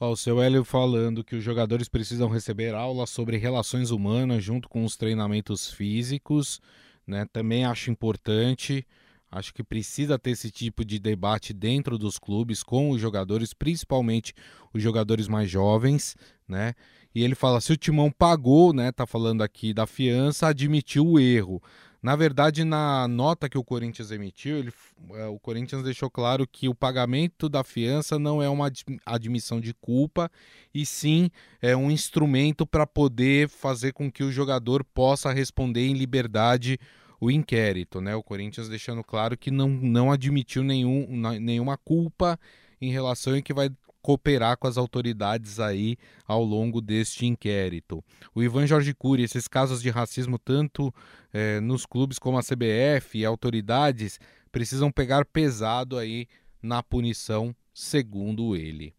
Ó, 0.00 0.10
o 0.10 0.16
seu 0.16 0.42
Hélio 0.42 0.64
falando 0.64 1.22
que 1.22 1.36
os 1.36 1.44
jogadores 1.44 1.88
precisam 1.88 2.28
receber 2.28 2.74
aulas 2.74 3.10
sobre 3.10 3.36
relações 3.36 3.90
humanas 3.90 4.42
junto 4.42 4.68
com 4.68 4.84
os 4.84 4.96
treinamentos 4.96 5.70
físicos, 5.70 6.60
né? 7.06 7.26
Também 7.32 7.64
acho 7.64 7.90
importante. 7.90 8.84
Acho 9.30 9.54
que 9.54 9.62
precisa 9.62 10.18
ter 10.18 10.30
esse 10.30 10.50
tipo 10.50 10.84
de 10.84 10.98
debate 10.98 11.52
dentro 11.52 11.96
dos 11.96 12.18
clubes 12.18 12.62
com 12.62 12.90
os 12.90 13.00
jogadores, 13.00 13.54
principalmente 13.54 14.34
os 14.74 14.82
jogadores 14.82 15.28
mais 15.28 15.48
jovens, 15.48 16.16
né? 16.48 16.74
E 17.14 17.22
ele 17.22 17.34
fala: 17.34 17.60
se 17.60 17.72
o 17.72 17.76
Timão 17.76 18.10
pagou, 18.10 18.72
né? 18.72 18.90
Tá 18.90 19.06
falando 19.06 19.42
aqui 19.42 19.72
da 19.72 19.86
fiança, 19.86 20.48
admitiu 20.48 21.06
o 21.06 21.20
erro. 21.20 21.62
Na 22.02 22.16
verdade, 22.16 22.64
na 22.64 23.06
nota 23.06 23.46
que 23.46 23.58
o 23.58 23.64
Corinthians 23.64 24.10
emitiu, 24.10 24.56
ele, 24.56 24.72
é, 25.12 25.26
o 25.26 25.38
Corinthians 25.38 25.82
deixou 25.82 26.10
claro 26.10 26.46
que 26.46 26.66
o 26.66 26.74
pagamento 26.74 27.46
da 27.46 27.62
fiança 27.62 28.18
não 28.18 28.42
é 28.42 28.48
uma 28.48 28.72
admissão 29.04 29.60
de 29.60 29.74
culpa, 29.74 30.30
e 30.72 30.86
sim 30.86 31.30
é 31.60 31.76
um 31.76 31.90
instrumento 31.90 32.66
para 32.66 32.86
poder 32.86 33.50
fazer 33.50 33.92
com 33.92 34.10
que 34.10 34.24
o 34.24 34.32
jogador 34.32 34.82
possa 34.82 35.30
responder 35.30 35.86
em 35.86 35.92
liberdade 35.92 36.80
o 37.20 37.30
inquérito. 37.30 38.00
Né? 38.00 38.14
O 38.16 38.22
Corinthians 38.22 38.68
deixando 38.68 39.04
claro 39.04 39.36
que 39.36 39.50
não, 39.50 39.68
não 39.68 40.10
admitiu 40.10 40.62
nenhum, 40.62 41.06
nenhuma 41.38 41.76
culpa 41.76 42.38
em 42.80 42.90
relação 42.90 43.36
e 43.36 43.42
que 43.42 43.52
vai 43.52 43.70
cooperar 44.02 44.56
com 44.56 44.66
as 44.66 44.78
autoridades 44.78 45.60
aí 45.60 45.98
ao 46.26 46.42
longo 46.42 46.80
deste 46.80 47.26
inquérito. 47.26 48.02
O 48.34 48.42
Ivan 48.42 48.66
Jorge 48.66 48.94
Cury, 48.94 49.22
esses 49.22 49.46
casos 49.46 49.82
de 49.82 49.90
racismo, 49.90 50.38
tanto 50.38 50.92
é, 51.32 51.60
nos 51.60 51.84
clubes 51.84 52.18
como 52.18 52.38
a 52.38 52.42
CBF 52.42 53.18
e 53.18 53.24
autoridades, 53.24 54.18
precisam 54.50 54.90
pegar 54.90 55.24
pesado 55.26 55.98
aí 55.98 56.26
na 56.62 56.82
punição, 56.82 57.54
segundo 57.74 58.56
ele. 58.56 58.94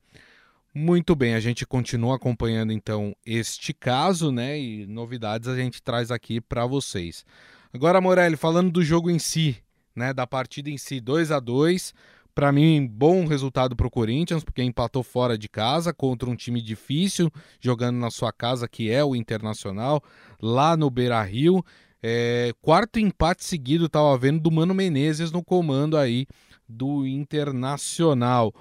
Muito 0.74 1.16
bem, 1.16 1.34
a 1.34 1.40
gente 1.40 1.66
continua 1.66 2.16
acompanhando 2.16 2.72
então 2.72 3.14
este 3.26 3.74
caso, 3.74 4.32
né? 4.32 4.58
E 4.58 4.86
novidades 4.86 5.50
a 5.50 5.56
gente 5.56 5.82
traz 5.82 6.12
aqui 6.12 6.40
para 6.40 6.66
vocês. 6.66 7.26
Agora, 7.74 8.02
Morelli, 8.02 8.36
falando 8.36 8.70
do 8.70 8.84
jogo 8.84 9.10
em 9.10 9.18
si, 9.18 9.58
né? 9.96 10.14
Da 10.14 10.28
partida 10.28 10.70
em 10.70 10.78
si, 10.78 11.00
2 11.00 11.32
a 11.32 11.40
2 11.40 11.94
para 12.34 12.52
mim, 12.52 12.88
bom 12.88 13.26
resultado 13.26 13.76
para 13.76 13.88
o 13.88 13.92
Corinthians, 13.92 14.44
porque 14.44 14.64
empatou 14.64 15.04
fora 15.04 15.38
de 15.38 15.50
casa 15.50 15.94
contra 15.94 16.30
um 16.30 16.36
time 16.36 16.62
difícil, 16.62 17.30
jogando 17.60 17.98
na 17.98 18.10
sua 18.10 18.32
casa, 18.32 18.68
que 18.68 18.90
é 18.90 19.04
o 19.04 19.16
Internacional, 19.16 20.02
lá 20.42 20.78
no 20.78 20.90
Beira 20.90 21.22
Rio. 21.24 21.64
É, 22.02 22.54
quarto 22.62 23.00
empate 23.00 23.44
seguido, 23.44 23.86
estava 23.86 24.18
vendo, 24.18 24.40
do 24.40 24.50
Mano 24.50 24.74
Menezes 24.74 25.32
no 25.32 25.44
comando 25.44 25.98
aí 25.98 26.26
do 26.68 27.06
Internacional. 27.06 28.54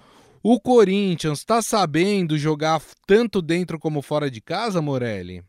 O 0.43 0.61
Corinthians 0.61 1.39
está 1.39 1.63
sabendo 1.63 2.37
jogar 2.37 2.83
tanto 3.07 3.41
dentro 3.41 3.79
como 3.79 4.03
fora 4.03 4.31
de 4.31 4.41
casa, 4.41 4.83
Morelli? 4.83 5.45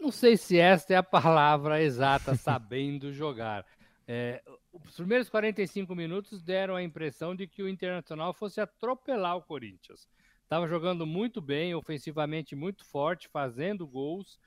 Não 0.00 0.12
sei 0.12 0.36
se 0.36 0.58
esta 0.58 0.94
é 0.94 0.96
a 0.96 1.02
palavra 1.02 1.82
exata, 1.82 2.34
sabendo 2.34 3.12
jogar. 3.12 3.66
É, 4.06 4.42
os 4.72 4.94
primeiros 4.94 5.28
45 5.28 5.94
minutos 5.94 6.42
deram 6.42 6.76
a 6.76 6.82
impressão 6.82 7.34
de 7.34 7.46
que 7.46 7.62
o 7.62 7.68
Internacional 7.68 8.32
fosse 8.32 8.60
atropelar 8.60 9.36
o 9.36 9.42
Corinthians. 9.42 10.08
Estava 10.42 10.66
jogando 10.66 11.06
muito 11.06 11.42
bem, 11.42 11.74
ofensivamente 11.74 12.56
muito 12.56 12.84
forte, 12.84 13.28
fazendo 13.28 13.86
gols, 13.86 14.38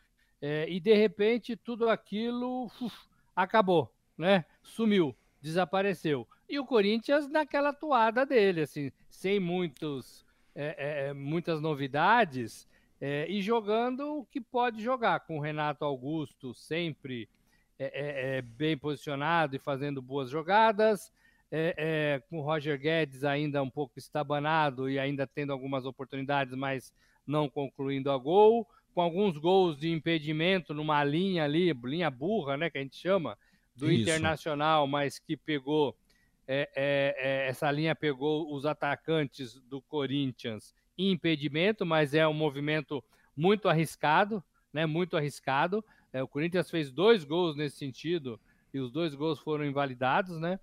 é, 0.41 0.67
e 0.67 0.79
de 0.79 0.93
repente 0.95 1.55
tudo 1.55 1.87
aquilo 1.89 2.65
uf, 2.81 3.07
acabou, 3.35 3.93
né? 4.17 4.45
Sumiu, 4.63 5.15
desapareceu. 5.39 6.27
E 6.49 6.57
o 6.57 6.65
Corinthians 6.65 7.27
naquela 7.29 7.71
toada 7.71 8.25
dele, 8.25 8.61
assim, 8.61 8.91
sem 9.09 9.39
muitos, 9.39 10.25
é, 10.55 11.09
é, 11.09 11.13
muitas 11.13 11.61
novidades, 11.61 12.67
e 13.01 13.41
jogando 13.41 14.19
o 14.19 14.25
que 14.25 14.39
pode 14.39 14.83
jogar, 14.83 15.21
com 15.21 15.37
o 15.37 15.41
Renato 15.41 15.83
Augusto 15.83 16.53
sempre 16.53 17.27
é, 17.81 17.85
é, 17.85 18.37
é, 18.37 18.41
bem 18.43 18.77
posicionado 18.77 19.55
e 19.55 19.59
fazendo 19.59 20.03
boas 20.03 20.29
jogadas. 20.29 21.11
É, 21.53 21.73
é, 21.75 22.23
com 22.29 22.37
o 22.37 22.41
Roger 22.43 22.79
Guedes 22.79 23.23
ainda 23.23 23.61
um 23.63 23.69
pouco 23.71 23.97
estabanado 23.97 24.87
e 24.87 24.99
ainda 24.99 25.25
tendo 25.25 25.51
algumas 25.51 25.83
oportunidades, 25.83 26.53
mas 26.53 26.93
não 27.25 27.49
concluindo 27.49 28.11
a 28.11 28.17
gol. 28.19 28.67
Com 28.93 29.01
alguns 29.01 29.35
gols 29.35 29.79
de 29.79 29.89
impedimento 29.89 30.75
numa 30.75 31.03
linha 31.03 31.43
ali, 31.43 31.73
linha 31.73 32.11
burra, 32.11 32.55
né, 32.55 32.69
que 32.69 32.77
a 32.77 32.81
gente 32.81 32.95
chama, 32.95 33.35
do 33.75 33.91
Isso. 33.91 34.03
Internacional, 34.03 34.85
mas 34.85 35.17
que 35.17 35.35
pegou. 35.35 35.97
É, 36.47 37.47
essa 37.47 37.71
linha 37.71 37.95
pegou 37.95 38.53
os 38.53 38.65
atacantes 38.65 39.55
do 39.61 39.81
Corinthians 39.81 40.75
impedimento, 41.09 41.85
mas 41.85 42.13
é 42.13 42.27
um 42.27 42.33
movimento 42.33 43.03
muito 43.35 43.69
arriscado, 43.69 44.43
né? 44.71 44.85
Muito 44.85 45.17
arriscado. 45.17 45.83
É, 46.13 46.21
o 46.21 46.27
Corinthians 46.27 46.69
fez 46.69 46.91
dois 46.91 47.23
gols 47.23 47.55
nesse 47.55 47.77
sentido 47.77 48.39
e 48.73 48.79
os 48.79 48.91
dois 48.91 49.15
gols 49.15 49.39
foram 49.39 49.65
invalidados, 49.65 50.39
né? 50.39 50.59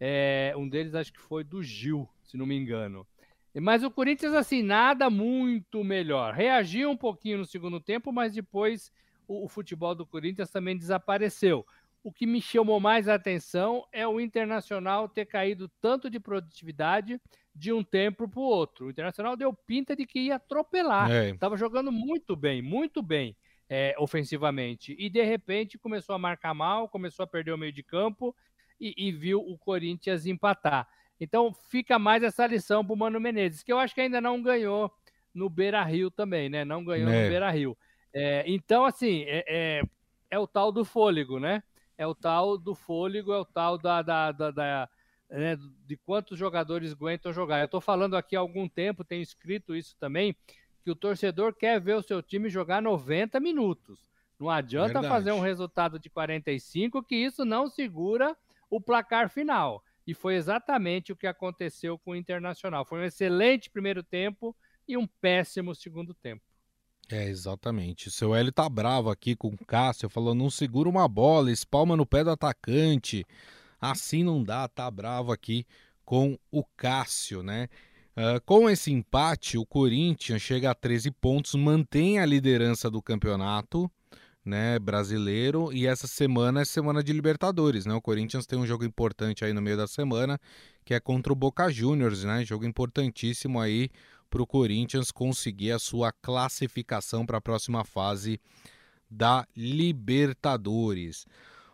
É, 0.00 0.54
um 0.56 0.68
deles 0.68 0.94
acho 0.94 1.12
que 1.12 1.20
foi 1.20 1.44
do 1.44 1.62
Gil, 1.62 2.08
se 2.24 2.36
não 2.36 2.46
me 2.46 2.56
engano. 2.56 3.06
Mas 3.54 3.82
o 3.82 3.90
Corinthians, 3.90 4.34
assim, 4.34 4.62
nada 4.62 5.08
muito 5.08 5.82
melhor. 5.82 6.34
Reagiu 6.34 6.90
um 6.90 6.96
pouquinho 6.96 7.38
no 7.38 7.46
segundo 7.46 7.80
tempo, 7.80 8.12
mas 8.12 8.34
depois 8.34 8.92
o, 9.26 9.44
o 9.44 9.48
futebol 9.48 9.94
do 9.94 10.04
Corinthians 10.04 10.50
também 10.50 10.76
desapareceu. 10.76 11.66
O 12.06 12.12
que 12.12 12.24
me 12.24 12.40
chamou 12.40 12.78
mais 12.78 13.08
a 13.08 13.14
atenção 13.14 13.84
é 13.90 14.06
o 14.06 14.20
Internacional 14.20 15.08
ter 15.08 15.26
caído 15.26 15.68
tanto 15.80 16.08
de 16.08 16.20
produtividade 16.20 17.20
de 17.52 17.72
um 17.72 17.82
tempo 17.82 18.28
para 18.28 18.38
o 18.38 18.44
outro. 18.44 18.86
O 18.86 18.90
Internacional 18.90 19.36
deu 19.36 19.52
pinta 19.52 19.96
de 19.96 20.06
que 20.06 20.20
ia 20.20 20.36
atropelar. 20.36 21.10
Estava 21.10 21.56
é. 21.56 21.58
jogando 21.58 21.90
muito 21.90 22.36
bem, 22.36 22.62
muito 22.62 23.02
bem 23.02 23.36
é, 23.68 23.92
ofensivamente. 23.98 24.94
E 24.96 25.10
de 25.10 25.20
repente 25.24 25.76
começou 25.76 26.14
a 26.14 26.18
marcar 26.18 26.54
mal, 26.54 26.88
começou 26.88 27.24
a 27.24 27.26
perder 27.26 27.50
o 27.50 27.58
meio 27.58 27.72
de 27.72 27.82
campo 27.82 28.32
e, 28.80 28.94
e 28.96 29.10
viu 29.10 29.40
o 29.40 29.58
Corinthians 29.58 30.26
empatar. 30.26 30.86
Então 31.20 31.52
fica 31.52 31.98
mais 31.98 32.22
essa 32.22 32.46
lição 32.46 32.86
para 32.86 32.94
o 32.94 32.96
Mano 32.96 33.18
Menezes, 33.18 33.64
que 33.64 33.72
eu 33.72 33.80
acho 33.80 33.92
que 33.92 34.00
ainda 34.00 34.20
não 34.20 34.40
ganhou 34.40 34.92
no 35.34 35.50
Beira 35.50 35.82
Rio 35.82 36.08
também, 36.08 36.48
né? 36.48 36.64
Não 36.64 36.84
ganhou 36.84 37.10
é. 37.10 37.24
no 37.24 37.28
Beira 37.28 37.50
Rio. 37.50 37.76
É, 38.14 38.44
então, 38.46 38.84
assim, 38.84 39.24
é, 39.26 39.44
é, 39.48 39.82
é, 40.30 40.38
o 40.38 40.46
tal 40.46 40.70
do 40.70 40.84
fôlego, 40.84 41.40
né? 41.40 41.64
É 41.98 42.06
o 42.06 42.14
tal 42.14 42.58
do 42.58 42.74
fôlego, 42.74 43.32
é 43.32 43.38
o 43.38 43.44
tal 43.44 43.78
da, 43.78 44.02
da, 44.02 44.32
da, 44.32 44.50
da 44.50 44.88
né, 45.30 45.58
de 45.86 45.96
quantos 45.96 46.38
jogadores 46.38 46.92
aguentam 46.92 47.32
jogar. 47.32 47.60
Eu 47.60 47.64
estou 47.66 47.80
falando 47.80 48.16
aqui 48.16 48.36
há 48.36 48.40
algum 48.40 48.68
tempo, 48.68 49.04
tenho 49.04 49.22
escrito 49.22 49.74
isso 49.74 49.96
também, 49.98 50.36
que 50.82 50.90
o 50.90 50.96
torcedor 50.96 51.54
quer 51.54 51.80
ver 51.80 51.94
o 51.96 52.02
seu 52.02 52.22
time 52.22 52.48
jogar 52.48 52.80
90 52.80 53.40
minutos. 53.40 54.10
Não 54.38 54.50
adianta 54.50 55.00
Verdade. 55.00 55.08
fazer 55.08 55.32
um 55.32 55.40
resultado 55.40 55.98
de 55.98 56.10
45 56.10 57.02
que 57.02 57.16
isso 57.16 57.44
não 57.44 57.68
segura 57.68 58.36
o 58.70 58.80
placar 58.80 59.30
final. 59.30 59.82
E 60.06 60.14
foi 60.14 60.36
exatamente 60.36 61.12
o 61.12 61.16
que 61.16 61.26
aconteceu 61.26 61.98
com 61.98 62.12
o 62.12 62.16
Internacional. 62.16 62.84
Foi 62.84 63.00
um 63.00 63.04
excelente 63.04 63.70
primeiro 63.70 64.02
tempo 64.02 64.54
e 64.86 64.96
um 64.96 65.06
péssimo 65.06 65.74
segundo 65.74 66.14
tempo. 66.14 66.42
É, 67.08 67.28
exatamente. 67.28 68.08
O 68.08 68.10
seu 68.10 68.34
Hélio 68.34 68.50
tá 68.50 68.68
bravo 68.68 69.10
aqui 69.10 69.36
com 69.36 69.48
o 69.48 69.66
Cássio, 69.66 70.08
falou: 70.08 70.34
não 70.34 70.50
segura 70.50 70.88
uma 70.88 71.06
bola, 71.06 71.52
espalma 71.52 71.96
no 71.96 72.04
pé 72.04 72.24
do 72.24 72.30
atacante. 72.30 73.24
Assim 73.80 74.24
não 74.24 74.42
dá, 74.42 74.66
tá 74.66 74.90
bravo 74.90 75.30
aqui 75.30 75.64
com 76.04 76.38
o 76.50 76.64
Cássio, 76.76 77.42
né? 77.42 77.68
Uh, 78.16 78.40
com 78.46 78.68
esse 78.68 78.90
empate, 78.90 79.58
o 79.58 79.66
Corinthians 79.66 80.40
chega 80.40 80.70
a 80.70 80.74
13 80.74 81.10
pontos, 81.10 81.54
mantém 81.54 82.18
a 82.18 82.24
liderança 82.24 82.90
do 82.90 83.02
campeonato 83.02 83.90
né, 84.46 84.78
brasileiro 84.78 85.72
e 85.72 85.86
essa 85.86 86.06
semana 86.06 86.60
é 86.62 86.64
semana 86.64 87.02
de 87.02 87.12
Libertadores, 87.12 87.84
né? 87.84 87.92
O 87.92 88.00
Corinthians 88.00 88.46
tem 88.46 88.58
um 88.58 88.66
jogo 88.66 88.84
importante 88.84 89.44
aí 89.44 89.52
no 89.52 89.60
meio 89.60 89.76
da 89.76 89.88
semana, 89.88 90.40
que 90.84 90.94
é 90.94 91.00
contra 91.00 91.32
o 91.32 91.36
Boca 91.36 91.68
Juniors, 91.68 92.24
né? 92.24 92.44
Jogo 92.44 92.64
importantíssimo 92.64 93.60
aí 93.60 93.90
para 94.28 94.42
o 94.42 94.46
Corinthians 94.46 95.10
conseguir 95.10 95.72
a 95.72 95.78
sua 95.78 96.12
classificação 96.12 97.24
para 97.24 97.38
a 97.38 97.40
próxima 97.40 97.84
fase 97.84 98.40
da 99.10 99.46
Libertadores. 99.56 101.26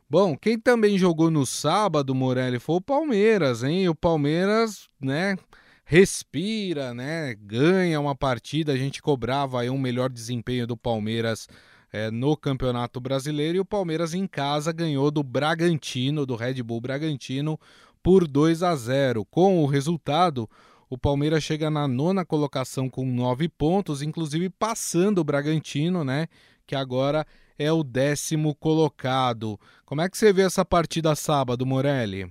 Bom, 0.08 0.36
quem 0.36 0.58
também 0.58 0.98
jogou 0.98 1.30
no 1.30 1.46
sábado, 1.46 2.14
Morelli, 2.14 2.58
foi 2.58 2.76
o 2.76 2.80
Palmeiras, 2.80 3.62
hein? 3.62 3.88
O 3.88 3.94
Palmeiras, 3.94 4.88
né, 5.00 5.36
respira, 5.84 6.92
né, 6.92 7.34
ganha 7.34 7.98
uma 7.98 8.14
partida. 8.14 8.72
A 8.72 8.76
gente 8.76 9.00
cobrava 9.00 9.60
aí 9.60 9.70
um 9.70 9.78
melhor 9.78 10.10
desempenho 10.10 10.66
do 10.66 10.76
Palmeiras 10.76 11.48
é, 11.92 12.10
no 12.10 12.36
Campeonato 12.36 13.00
Brasileiro 13.00 13.56
e 13.56 13.60
o 13.60 13.64
Palmeiras 13.64 14.14
em 14.14 14.26
casa 14.26 14.72
ganhou 14.72 15.10
do 15.10 15.22
Bragantino, 15.22 16.24
do 16.24 16.36
Red 16.36 16.62
Bull 16.62 16.80
Bragantino, 16.80 17.58
por 18.02 18.26
2 18.26 18.62
a 18.62 18.74
0. 18.74 19.24
Com 19.26 19.62
o 19.62 19.66
resultado, 19.66 20.48
o 20.92 20.98
Palmeiras 20.98 21.42
chega 21.42 21.70
na 21.70 21.88
nona 21.88 22.22
colocação 22.22 22.86
com 22.86 23.06
nove 23.06 23.48
pontos, 23.48 24.02
inclusive 24.02 24.50
passando 24.50 25.22
o 25.22 25.24
Bragantino, 25.24 26.04
né? 26.04 26.28
Que 26.66 26.74
agora 26.74 27.26
é 27.58 27.72
o 27.72 27.82
décimo 27.82 28.54
colocado. 28.54 29.58
Como 29.86 30.02
é 30.02 30.10
que 30.10 30.18
você 30.18 30.34
vê 30.34 30.42
essa 30.42 30.66
partida 30.66 31.14
sábado, 31.14 31.64
Morelli? 31.64 32.30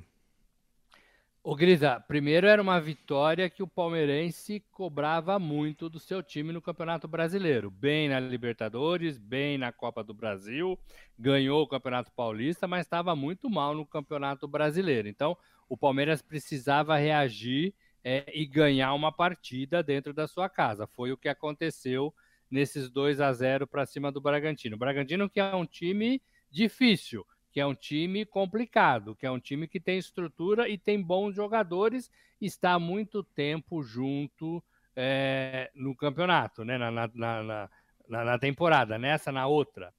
O 1.44 1.56
Grisa, 1.56 2.00
primeiro 2.02 2.46
era 2.46 2.62
uma 2.62 2.80
vitória 2.80 3.50
que 3.50 3.64
o 3.64 3.68
palmeirense 3.68 4.64
cobrava 4.70 5.40
muito 5.40 5.90
do 5.90 6.00
seu 6.00 6.22
time 6.22 6.54
no 6.54 6.62
Campeonato 6.62 7.08
Brasileiro. 7.08 7.72
Bem 7.72 8.10
na 8.10 8.20
Libertadores, 8.20 9.18
bem 9.18 9.58
na 9.58 9.72
Copa 9.72 10.04
do 10.04 10.14
Brasil, 10.14 10.78
ganhou 11.18 11.64
o 11.64 11.68
Campeonato 11.68 12.12
Paulista, 12.12 12.68
mas 12.68 12.86
estava 12.86 13.16
muito 13.16 13.50
mal 13.50 13.74
no 13.74 13.88
Campeonato 13.88 14.48
Brasileiro. 14.48 15.08
Então, 15.08 15.36
o 15.68 15.76
Palmeiras 15.76 16.22
precisava 16.22 16.96
reagir 16.96 17.74
é, 18.04 18.26
e 18.34 18.46
ganhar 18.46 18.94
uma 18.94 19.12
partida 19.12 19.84
dentro 19.84 20.14
da 20.14 20.28
sua 20.28 20.50
casa. 20.50 20.88
Foi 20.88 21.12
o 21.12 21.18
que 21.18 21.30
aconteceu 21.30 22.14
nesses 22.50 22.90
2 22.90 23.22
a 23.22 23.32
0 23.32 23.66
para 23.66 23.86
cima 23.86 24.12
do 24.12 24.20
Bragantino. 24.20 24.76
O 24.76 24.80
Bragantino 24.80 25.30
que 25.30 25.40
é 25.40 25.56
um 25.56 25.66
time 25.66 26.22
difícil, 26.50 27.26
que 27.52 27.60
é 27.60 27.66
um 27.66 27.76
time 27.76 28.26
complicado, 28.26 29.16
que 29.16 29.26
é 29.26 29.32
um 29.32 29.40
time 29.40 29.68
que 29.68 29.80
tem 29.80 29.98
estrutura 29.98 30.68
e 30.68 30.78
tem 30.78 31.02
bons 31.02 31.36
jogadores, 31.36 32.12
está 32.40 32.74
há 32.74 32.80
muito 32.80 33.24
tempo 33.24 33.82
junto 33.84 34.64
é, 34.96 35.72
no 35.74 35.96
campeonato, 35.96 36.66
né? 36.66 36.78
na, 36.78 36.92
na, 36.92 37.10
na, 37.14 37.70
na, 38.10 38.40
temporada, 38.40 38.98
nessa, 38.98 39.32
na 39.32 39.48
outra. 39.48 39.94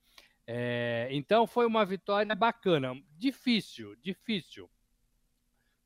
É, 0.47 1.09
então 1.11 1.47
foi 1.47 1.67
uma 1.67 1.85
vitória 1.85 2.35
bacana, 2.35 2.95
difícil, 3.17 3.97
difícil. 4.03 4.69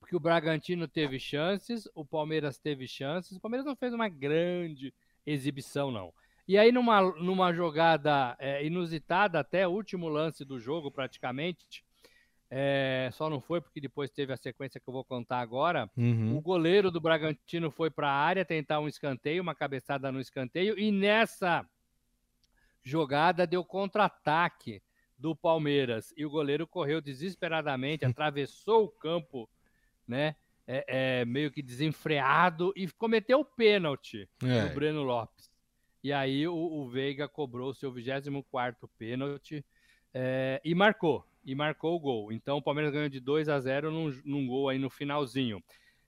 Porque 0.07 0.15
o 0.15 0.21
Bragantino 0.21 0.87
teve 0.87 1.19
chances, 1.19 1.89
o 1.93 2.05
Palmeiras 2.05 2.59
teve 2.59 2.87
chances, 2.87 3.37
o 3.37 3.41
Palmeiras 3.41 3.67
não 3.67 3.75
fez 3.75 3.93
uma 3.93 4.09
grande 4.09 4.95
exibição, 5.27 5.91
não. 5.91 6.15
E 6.47 6.57
aí, 6.57 6.71
numa, 6.71 7.03
numa 7.17 7.53
jogada 7.53 8.37
é, 8.39 8.65
inusitada, 8.65 9.41
até 9.41 9.67
o 9.67 9.73
último 9.73 10.09
lance 10.09 10.45
do 10.45 10.61
jogo, 10.61 10.93
praticamente, 10.93 11.85
é, 12.49 13.11
só 13.15 13.29
não 13.29 13.41
foi 13.41 13.61
porque 13.61 13.81
depois 13.81 14.09
teve 14.09 14.33
a 14.33 14.37
sequência 14.37 14.81
que 14.81 14.89
eu 14.89 14.95
vou 14.95 15.03
contar 15.03 15.41
agora. 15.41 15.91
Uhum. 15.97 16.37
O 16.37 16.41
goleiro 16.41 16.89
do 16.93 17.01
Bragantino 17.01 17.69
foi 17.73 17.91
para 17.91 18.09
a 18.09 18.15
área 18.15 18.45
tentar 18.45 18.79
um 18.79 18.87
escanteio, 18.87 19.43
uma 19.43 19.57
cabeçada 19.57 20.13
no 20.13 20.21
escanteio, 20.21 20.79
e 20.79 20.93
nessa 20.93 21.69
jogada 22.85 23.45
deu 23.45 23.65
contra-ataque 23.65 24.81
do 25.19 25.35
Palmeiras. 25.35 26.15
E 26.17 26.25
o 26.25 26.31
goleiro 26.31 26.65
correu 26.65 27.01
desesperadamente, 27.01 28.05
atravessou 28.07 28.85
o 28.85 28.89
campo, 28.89 29.51
né? 30.07 30.37
É, 30.69 31.21
é, 31.21 31.25
meio 31.25 31.51
que 31.51 31.63
desenfreado 31.63 32.73
e 32.75 32.89
cometeu 32.89 33.41
o 33.41 33.45
pênalti 33.45 34.29
é. 34.43 34.67
do 34.67 34.75
Breno 34.75 35.05
Lopes. 35.05 35.49
E 36.03 36.13
aí 36.13 36.47
o, 36.47 36.55
o 36.55 36.89
Veiga 36.89 37.29
cobrou 37.29 37.73
seu 37.73 37.93
24 37.93 38.89
pênalti 38.99 39.65
é, 40.13 40.61
e 40.65 40.75
marcou. 40.75 41.25
E 41.45 41.55
marcou 41.55 41.95
o 41.95 42.01
gol. 42.01 42.33
Então 42.33 42.59
o 42.59 42.63
Palmeiras 42.63 42.93
ganhou 42.93 43.09
de 43.09 43.21
2 43.21 43.49
a 43.49 43.61
0 43.61 43.91
num, 43.93 44.21
num 44.25 44.47
gol 44.47 44.69
aí 44.69 44.79
no 44.79 44.91
finalzinho. 44.91 45.63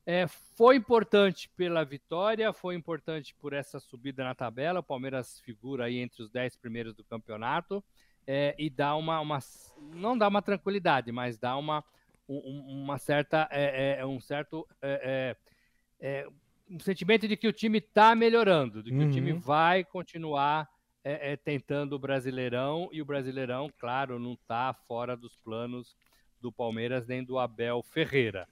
É, 0.04 0.26
foi 0.26 0.76
importante 0.76 1.50
pela 1.54 1.84
vitória, 1.84 2.52
foi 2.52 2.74
importante 2.74 3.34
por 3.38 3.52
essa 3.52 3.78
subida 3.78 4.24
na 4.24 4.34
tabela. 4.34 4.80
O 4.80 4.82
Palmeiras 4.82 5.38
figura 5.40 5.84
aí 5.84 5.98
entre 5.98 6.22
os 6.22 6.30
10 6.30 6.56
primeiros 6.56 6.94
do 6.94 7.04
campeonato 7.04 7.84
é, 8.26 8.54
e 8.58 8.70
dá 8.70 8.96
uma, 8.96 9.20
uma, 9.20 9.38
Não 9.94 10.16
dá 10.16 10.26
uma 10.28 10.40
tranquilidade, 10.40 11.12
mas 11.12 11.36
dá 11.36 11.56
uma, 11.56 11.78
um, 11.78 11.82
uma 12.28 12.98
certa. 12.98 13.48
É, 13.50 13.98
é 14.00 14.06
um 14.06 14.20
certo. 14.20 14.66
É, 14.82 15.36
é, 16.00 16.28
um 16.70 16.78
sentimento 16.78 17.26
de 17.26 17.36
que 17.36 17.48
o 17.48 17.52
time 17.52 17.78
está 17.78 18.14
melhorando, 18.14 18.82
de 18.82 18.90
que 18.90 18.96
uhum. 18.96 19.08
o 19.08 19.10
time 19.10 19.32
vai 19.32 19.82
continuar 19.82 20.68
é, 21.02 21.32
é, 21.32 21.36
tentando 21.36 21.94
o 21.94 21.98
Brasileirão 21.98 22.90
e 22.92 23.00
o 23.00 23.06
Brasileirão, 23.06 23.72
claro, 23.78 24.18
não 24.18 24.34
está 24.34 24.74
fora 24.86 25.16
dos 25.16 25.34
planos 25.36 25.96
do 26.40 26.52
Palmeiras 26.52 27.06
nem 27.06 27.24
do 27.24 27.38
Abel 27.38 27.82
Ferreira. 27.82 28.46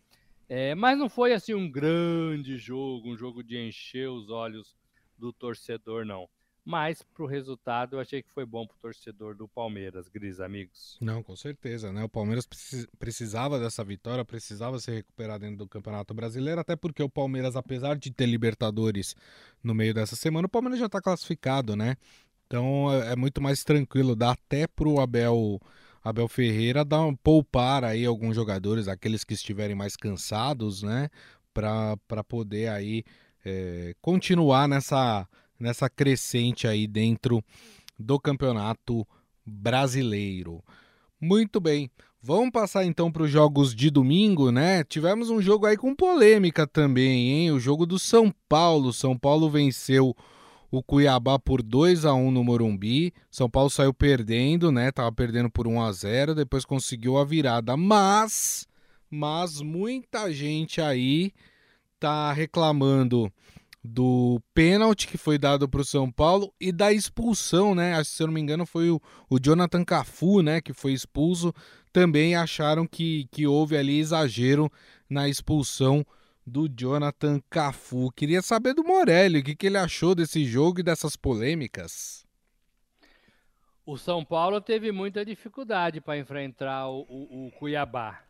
É, 0.49 0.75
mas 0.75 0.97
não 0.97 1.11
foi 1.11 1.35
assim 1.35 1.53
um 1.53 1.71
grande 1.71 2.57
jogo, 2.57 3.13
um 3.13 3.17
jogo 3.17 3.45
de 3.45 3.59
encher 3.59 4.09
os 4.09 4.31
olhos 4.31 4.75
do 5.19 5.33
torcedor, 5.33 6.07
não 6.07 6.29
mas 6.67 7.01
para 7.01 7.23
o 7.23 7.29
resultado 7.29 7.95
eu 7.95 8.01
achei 8.01 8.21
que 8.21 8.33
foi 8.33 8.45
bom 8.45 8.67
para 8.67 8.75
o 8.75 8.81
torcedor 8.81 9.37
do 9.37 9.47
Palmeiras, 9.47 10.09
Gris, 10.09 10.41
amigos. 10.41 10.99
Não, 11.01 11.23
com 11.23 11.37
certeza, 11.37 11.93
né? 11.93 12.03
O 12.03 12.09
Palmeiras 12.09 12.45
precisava 12.99 13.61
dessa 13.61 13.85
vitória, 13.85 14.25
precisava 14.25 14.77
se 14.81 14.91
recuperar 14.91 15.39
dentro 15.39 15.59
do 15.59 15.69
Campeonato 15.69 16.13
Brasileiro, 16.13 16.61
até 16.61 16.75
porque 16.75 17.01
o 17.01 17.09
Palmeiras, 17.09 17.55
apesar 17.55 17.97
de 17.97 18.11
ter 18.11 18.27
Libertadores 18.27 19.15
no 19.63 19.77
meio 19.77 19.95
dessa 19.95 20.17
semana, 20.17 20.47
o 20.47 20.51
Palmeiras 20.51 20.81
já 20.81 20.87
está 20.87 21.01
classificado, 21.01 21.77
né? 21.77 21.97
Então 22.49 22.93
é, 22.93 23.13
é 23.13 23.17
muito 23.17 23.41
mais 23.41 23.63
tranquilo, 23.63 24.17
dá 24.17 24.33
até 24.33 24.67
para 24.67 24.89
o 24.89 25.01
Abel, 25.01 25.61
Abel 26.03 26.27
Ferreira 26.27 26.85
dar, 26.85 27.17
poupar 27.23 27.85
aí 27.85 28.05
alguns 28.05 28.35
jogadores, 28.35 28.89
aqueles 28.89 29.23
que 29.23 29.35
estiverem 29.35 29.77
mais 29.77 29.95
cansados, 29.95 30.83
né? 30.83 31.11
Para 31.55 32.25
poder 32.27 32.71
aí 32.71 33.05
é, 33.45 33.95
continuar 34.01 34.67
nessa 34.67 35.29
nessa 35.59 35.89
crescente 35.89 36.67
aí 36.67 36.87
dentro 36.87 37.43
do 37.99 38.19
campeonato 38.19 39.07
brasileiro. 39.45 40.63
Muito 41.21 41.61
bem. 41.61 41.91
Vamos 42.23 42.51
passar 42.51 42.85
então 42.85 43.11
para 43.13 43.23
os 43.23 43.31
jogos 43.31 43.75
de 43.75 43.89
domingo, 43.89 44.51
né? 44.51 44.83
Tivemos 44.85 45.31
um 45.31 45.41
jogo 45.41 45.67
aí 45.67 45.77
com 45.77 45.95
polêmica 45.95 46.67
também, 46.67 47.31
hein? 47.31 47.51
O 47.53 47.61
jogo 47.61 47.87
do 47.87 47.99
São 47.99 48.35
Paulo. 48.49 48.93
São 48.93 49.17
Paulo 49.17 49.49
venceu 49.49 50.15
o 50.71 50.83
Cuiabá 50.83 51.39
por 51.39 51.63
2 51.63 52.05
a 52.05 52.13
1 52.15 52.31
no 52.31 52.43
Morumbi. 52.43 53.15
São 53.31 53.49
Paulo 53.49 53.71
saiu 53.71 53.95
perdendo, 53.95 54.73
né? 54.73 54.91
Tava 54.91 55.13
perdendo 55.13 55.49
por 55.49 55.69
1 55.69 55.81
a 55.81 55.93
0, 55.93 56.35
depois 56.35 56.65
conseguiu 56.65 57.17
a 57.17 57.25
virada, 57.25 57.77
mas 57.77 58.67
mas 59.09 59.61
muita 59.61 60.33
gente 60.33 60.81
aí 60.81 61.33
tá 61.99 62.33
reclamando 62.33 63.33
do 63.87 64.41
pênalti 64.53 65.07
que 65.07 65.17
foi 65.17 65.39
dado 65.39 65.69
para 65.69 65.81
o 65.81 65.85
São 65.85 66.11
Paulo 66.11 66.53
e 66.61 66.71
da 66.73 66.93
expulsão, 66.93 67.75
né? 67.75 68.03
Se 68.05 68.23
eu 68.23 68.27
não 68.27 68.35
me 68.35 68.41
engano, 68.41 68.67
foi 68.67 68.91
o, 68.91 69.01
o 69.31 69.39
Jonathan 69.39 69.85
Cafu, 69.85 70.43
né? 70.43 70.61
Que 70.61 70.73
foi 70.73 70.93
expulso. 70.93 71.55
Também 71.93 72.37
acharam 72.37 72.87
que, 72.87 73.27
que 73.31 73.47
houve 73.47 73.77
ali 73.77 73.99
exagero 73.99 74.71
na 75.09 75.29
expulsão 75.29 76.05
do 76.47 76.69
Jonathan 76.69 77.41
Cafu. 77.49 78.11
Queria 78.13 78.43
saber 78.43 78.75
do 78.75 78.85
Morelli, 78.85 79.41
o 79.41 79.43
que, 79.43 79.57
que 79.57 79.67
ele 79.67 79.79
achou 79.79 80.15
desse 80.15 80.45
jogo 80.45 80.81
e 80.81 80.83
dessas 80.83 81.17
polêmicas. 81.17 82.27
O 83.85 83.97
São 83.97 84.25
Paulo 84.25 84.61
teve 84.61 84.91
muita 84.91 85.25
dificuldade 85.25 86.01
para 86.01 86.19
enfrentar 86.19 86.89
o, 86.89 87.07
o, 87.09 87.47
o 87.47 87.51
Cuiabá. 87.53 88.26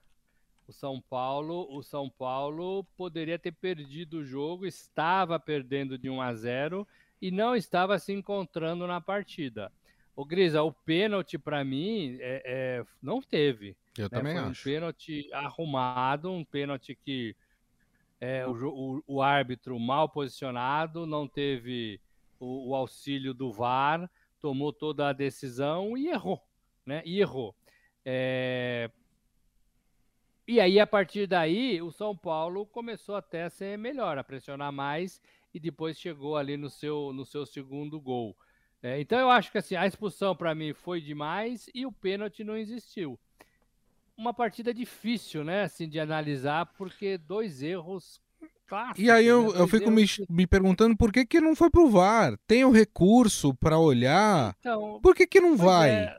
O 0.68 0.72
São 0.72 1.00
Paulo, 1.00 1.68
o 1.70 1.82
São 1.82 2.10
Paulo 2.10 2.84
poderia 2.96 3.38
ter 3.38 3.52
perdido 3.52 4.18
o 4.18 4.24
jogo, 4.24 4.66
estava 4.66 5.38
perdendo 5.38 5.96
de 5.96 6.10
1 6.10 6.20
a 6.20 6.34
0 6.34 6.88
e 7.22 7.30
não 7.30 7.54
estava 7.54 7.98
se 7.98 8.12
encontrando 8.12 8.86
na 8.86 9.00
partida. 9.00 9.70
O 10.16 10.24
Grisa, 10.24 10.62
o 10.62 10.72
pênalti 10.72 11.38
para 11.38 11.62
mim 11.62 12.16
é, 12.20 12.42
é, 12.44 12.84
não 13.00 13.22
teve. 13.22 13.76
Eu 13.96 14.04
né? 14.04 14.08
também 14.08 14.32
Foi 14.34 14.42
acho. 14.42 14.60
um 14.60 14.64
pênalti 14.64 15.32
arrumado, 15.32 16.30
um 16.30 16.44
pênalti 16.44 16.94
que 16.96 17.36
é, 18.20 18.46
o, 18.46 18.52
o, 18.52 19.04
o, 19.06 19.22
árbitro 19.22 19.78
mal 19.78 20.08
posicionado, 20.08 21.06
não 21.06 21.28
teve 21.28 22.00
o, 22.40 22.70
o 22.70 22.74
auxílio 22.74 23.34
do 23.34 23.52
VAR. 23.52 24.10
tomou 24.40 24.72
toda 24.72 25.08
a 25.08 25.12
decisão 25.12 25.96
e 25.96 26.08
errou, 26.08 26.42
né? 26.84 27.02
E 27.04 27.20
errou. 27.20 27.54
É... 28.04 28.90
E 30.48 30.60
aí, 30.60 30.78
a 30.78 30.86
partir 30.86 31.26
daí, 31.26 31.82
o 31.82 31.90
São 31.90 32.16
Paulo 32.16 32.66
começou 32.66 33.16
até 33.16 33.44
a 33.44 33.50
ser 33.50 33.76
melhor, 33.76 34.16
a 34.16 34.22
pressionar 34.22 34.70
mais 34.70 35.20
e 35.52 35.58
depois 35.58 35.98
chegou 35.98 36.36
ali 36.36 36.56
no 36.56 36.70
seu, 36.70 37.12
no 37.12 37.24
seu 37.24 37.44
segundo 37.44 38.00
gol. 38.00 38.36
É, 38.82 39.00
então 39.00 39.18
eu 39.18 39.30
acho 39.30 39.50
que 39.50 39.58
assim, 39.58 39.74
a 39.74 39.86
expulsão 39.86 40.36
para 40.36 40.54
mim 40.54 40.72
foi 40.72 41.00
demais 41.00 41.68
e 41.74 41.84
o 41.84 41.90
pênalti 41.90 42.44
não 42.44 42.56
existiu. 42.56 43.18
Uma 44.16 44.32
partida 44.32 44.72
difícil, 44.72 45.42
né, 45.42 45.64
assim, 45.64 45.88
de 45.88 45.98
analisar, 45.98 46.66
porque 46.78 47.18
dois 47.18 47.62
erros 47.62 48.20
clássicos. 48.66 49.02
E 49.02 49.10
aí 49.10 49.26
eu, 49.26 49.52
né? 49.52 49.60
eu 49.60 49.66
fico 49.66 49.90
me, 49.90 50.04
me 50.28 50.46
perguntando 50.46 50.96
por 50.96 51.12
que, 51.12 51.26
que 51.26 51.40
não 51.40 51.56
foi 51.56 51.70
pro 51.70 51.90
VAR? 51.90 52.38
Tem 52.46 52.64
o 52.64 52.70
recurso 52.70 53.52
para 53.54 53.78
olhar? 53.78 54.54
Então, 54.60 55.00
por 55.02 55.14
que, 55.14 55.26
que 55.26 55.40
não 55.40 55.56
vai? 55.56 55.90
É, 55.90 56.18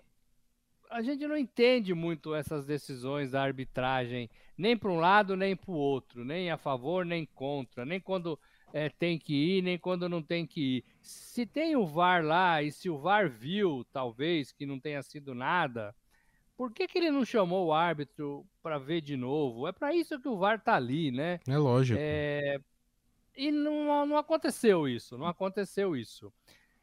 a 0.89 1.01
gente 1.01 1.27
não 1.27 1.37
entende 1.37 1.93
muito 1.93 2.33
essas 2.33 2.65
decisões 2.65 3.31
da 3.31 3.41
arbitragem, 3.41 4.29
nem 4.57 4.75
para 4.75 4.91
um 4.91 4.99
lado 4.99 5.35
nem 5.35 5.55
para 5.55 5.71
o 5.71 5.75
outro, 5.75 6.23
nem 6.23 6.49
a 6.51 6.57
favor 6.57 7.05
nem 7.05 7.25
contra, 7.25 7.85
nem 7.85 7.99
quando 7.99 8.39
é, 8.73 8.89
tem 8.89 9.17
que 9.17 9.33
ir, 9.33 9.61
nem 9.61 9.77
quando 9.77 10.09
não 10.09 10.21
tem 10.21 10.45
que 10.45 10.77
ir. 10.77 10.85
Se 11.01 11.45
tem 11.45 11.75
o 11.75 11.85
VAR 11.85 12.23
lá 12.23 12.61
e 12.61 12.71
se 12.71 12.89
o 12.89 12.97
VAR 12.97 13.29
viu, 13.29 13.85
talvez, 13.91 14.51
que 14.51 14.65
não 14.65 14.79
tenha 14.79 15.01
sido 15.01 15.33
nada, 15.33 15.95
por 16.55 16.71
que, 16.71 16.87
que 16.87 16.97
ele 16.97 17.11
não 17.11 17.23
chamou 17.23 17.67
o 17.67 17.73
árbitro 17.73 18.45
para 18.63 18.77
ver 18.77 19.01
de 19.01 19.15
novo? 19.15 19.67
É 19.67 19.71
para 19.71 19.93
isso 19.93 20.19
que 20.19 20.27
o 20.27 20.37
VAR 20.37 20.59
tá 20.59 20.75
ali, 20.75 21.11
né? 21.11 21.39
É 21.47 21.57
lógico. 21.57 21.99
É... 22.01 22.59
E 23.35 23.51
não, 23.51 24.05
não 24.05 24.17
aconteceu 24.17 24.87
isso, 24.87 25.17
não 25.17 25.27
aconteceu 25.27 25.95
isso. 25.95 26.33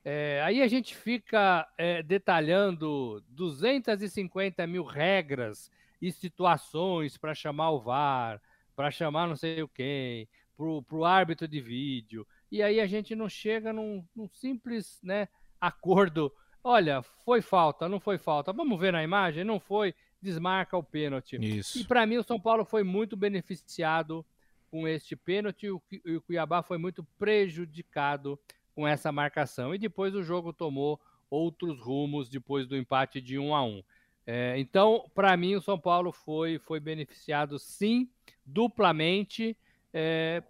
É, 0.04 0.42
aí 0.44 0.60
a 0.60 0.68
gente 0.68 0.94
fica 0.94 1.66
é, 1.78 2.02
detalhando 2.02 3.24
250 3.28 4.66
mil 4.66 4.84
regras 4.84 5.70
e 6.00 6.12
situações 6.12 7.16
para 7.16 7.34
chamar 7.34 7.70
o 7.70 7.80
VAR, 7.80 8.40
para 8.76 8.90
chamar 8.90 9.26
não 9.26 9.36
sei 9.36 9.62
o 9.62 9.68
quem, 9.68 10.28
para 10.56 10.96
o 10.96 11.04
árbitro 11.04 11.48
de 11.48 11.58
vídeo. 11.58 12.26
E 12.52 12.62
aí 12.62 12.80
a 12.80 12.86
gente 12.86 13.14
não 13.14 13.28
chega 13.30 13.72
num, 13.72 14.06
num 14.14 14.28
simples 14.28 15.00
né, 15.02 15.26
acordo. 15.58 16.30
Olha, 16.62 17.02
foi 17.24 17.40
falta, 17.40 17.88
não 17.88 17.98
foi 17.98 18.18
falta. 18.18 18.52
Vamos 18.52 18.78
ver 18.78 18.92
na 18.92 19.02
imagem? 19.02 19.42
Não 19.42 19.58
foi, 19.58 19.94
desmarca 20.20 20.76
o 20.76 20.82
pênalti. 20.82 21.36
Isso. 21.40 21.78
E 21.78 21.84
para 21.84 22.04
mim 22.04 22.18
o 22.18 22.22
São 22.22 22.38
Paulo 22.38 22.66
foi 22.66 22.82
muito 22.82 23.16
beneficiado 23.16 24.24
com 24.70 24.86
este 24.86 25.16
pênalti 25.16 25.66
e 25.66 25.70
o 26.16 26.20
Cuiabá 26.22 26.62
foi 26.62 26.76
muito 26.76 27.04
prejudicado 27.18 28.38
com 28.74 28.86
essa 28.86 29.12
marcação. 29.12 29.74
E 29.74 29.78
depois 29.78 30.14
o 30.14 30.22
jogo 30.22 30.52
tomou 30.52 31.00
outros 31.30 31.80
rumos 31.80 32.28
depois 32.28 32.66
do 32.66 32.76
empate 32.76 33.20
de 33.20 33.38
1 33.38 33.54
a 33.54 33.64
1. 33.64 33.82
É, 34.26 34.58
então, 34.58 35.10
para 35.14 35.36
mim, 35.36 35.54
o 35.54 35.60
São 35.60 35.78
Paulo 35.78 36.10
foi, 36.10 36.58
foi 36.58 36.80
beneficiado 36.80 37.58
sim, 37.58 38.08
duplamente. 38.44 39.56
É, 39.92 40.42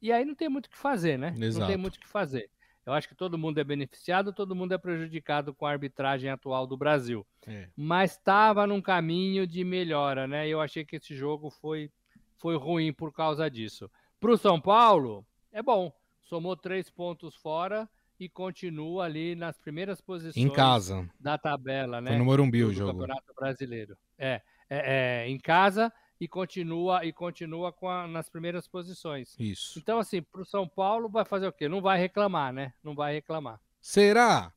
e 0.00 0.12
aí 0.12 0.24
não 0.24 0.34
tem 0.34 0.48
muito 0.48 0.66
o 0.66 0.70
que 0.70 0.76
fazer, 0.76 1.18
né? 1.18 1.34
Exato. 1.38 1.60
Não 1.60 1.66
tem 1.66 1.76
muito 1.76 1.96
o 1.96 2.00
que 2.00 2.08
fazer. 2.08 2.50
Eu 2.84 2.92
acho 2.92 3.08
que 3.08 3.16
todo 3.16 3.36
mundo 3.36 3.58
é 3.58 3.64
beneficiado, 3.64 4.32
todo 4.32 4.54
mundo 4.54 4.72
é 4.72 4.78
prejudicado 4.78 5.52
com 5.52 5.66
a 5.66 5.70
arbitragem 5.70 6.30
atual 6.30 6.68
do 6.68 6.76
Brasil. 6.76 7.26
É. 7.44 7.68
Mas 7.74 8.12
estava 8.12 8.64
num 8.64 8.80
caminho 8.80 9.44
de 9.44 9.64
melhora, 9.64 10.28
né? 10.28 10.46
Eu 10.48 10.60
achei 10.60 10.84
que 10.84 10.94
esse 10.94 11.16
jogo 11.16 11.50
foi, 11.50 11.90
foi 12.38 12.56
ruim 12.56 12.92
por 12.92 13.12
causa 13.12 13.50
disso. 13.50 13.90
Para 14.20 14.30
o 14.30 14.38
São 14.38 14.60
Paulo, 14.60 15.26
é 15.50 15.60
bom 15.60 15.92
somou 16.28 16.56
três 16.56 16.90
pontos 16.90 17.34
fora 17.36 17.88
e 18.18 18.28
continua 18.28 19.04
ali 19.04 19.34
nas 19.34 19.58
primeiras 19.58 20.00
posições 20.00 20.36
em 20.36 20.50
casa 20.50 21.08
da 21.20 21.36
tabela, 21.36 22.00
né? 22.00 22.10
Foi 22.10 22.18
no 22.18 22.24
Morumbi 22.24 22.64
o 22.64 22.72
jogo. 22.72 22.92
Campeonato 22.92 23.34
Brasileiro. 23.34 23.96
É, 24.18 24.40
é, 24.68 25.24
é, 25.24 25.28
em 25.28 25.38
casa 25.38 25.92
e 26.18 26.26
continua 26.26 27.04
e 27.04 27.12
continua 27.12 27.72
com 27.72 27.88
a, 27.88 28.06
nas 28.06 28.28
primeiras 28.28 28.66
posições. 28.66 29.36
Isso. 29.38 29.78
Então 29.78 29.98
assim, 29.98 30.22
para 30.22 30.40
o 30.40 30.46
São 30.46 30.66
Paulo 30.66 31.08
vai 31.08 31.24
fazer 31.24 31.46
o 31.46 31.52
quê? 31.52 31.68
Não 31.68 31.80
vai 31.80 31.98
reclamar, 31.98 32.52
né? 32.52 32.72
Não 32.82 32.94
vai 32.94 33.14
reclamar. 33.14 33.60
Será? 33.80 34.52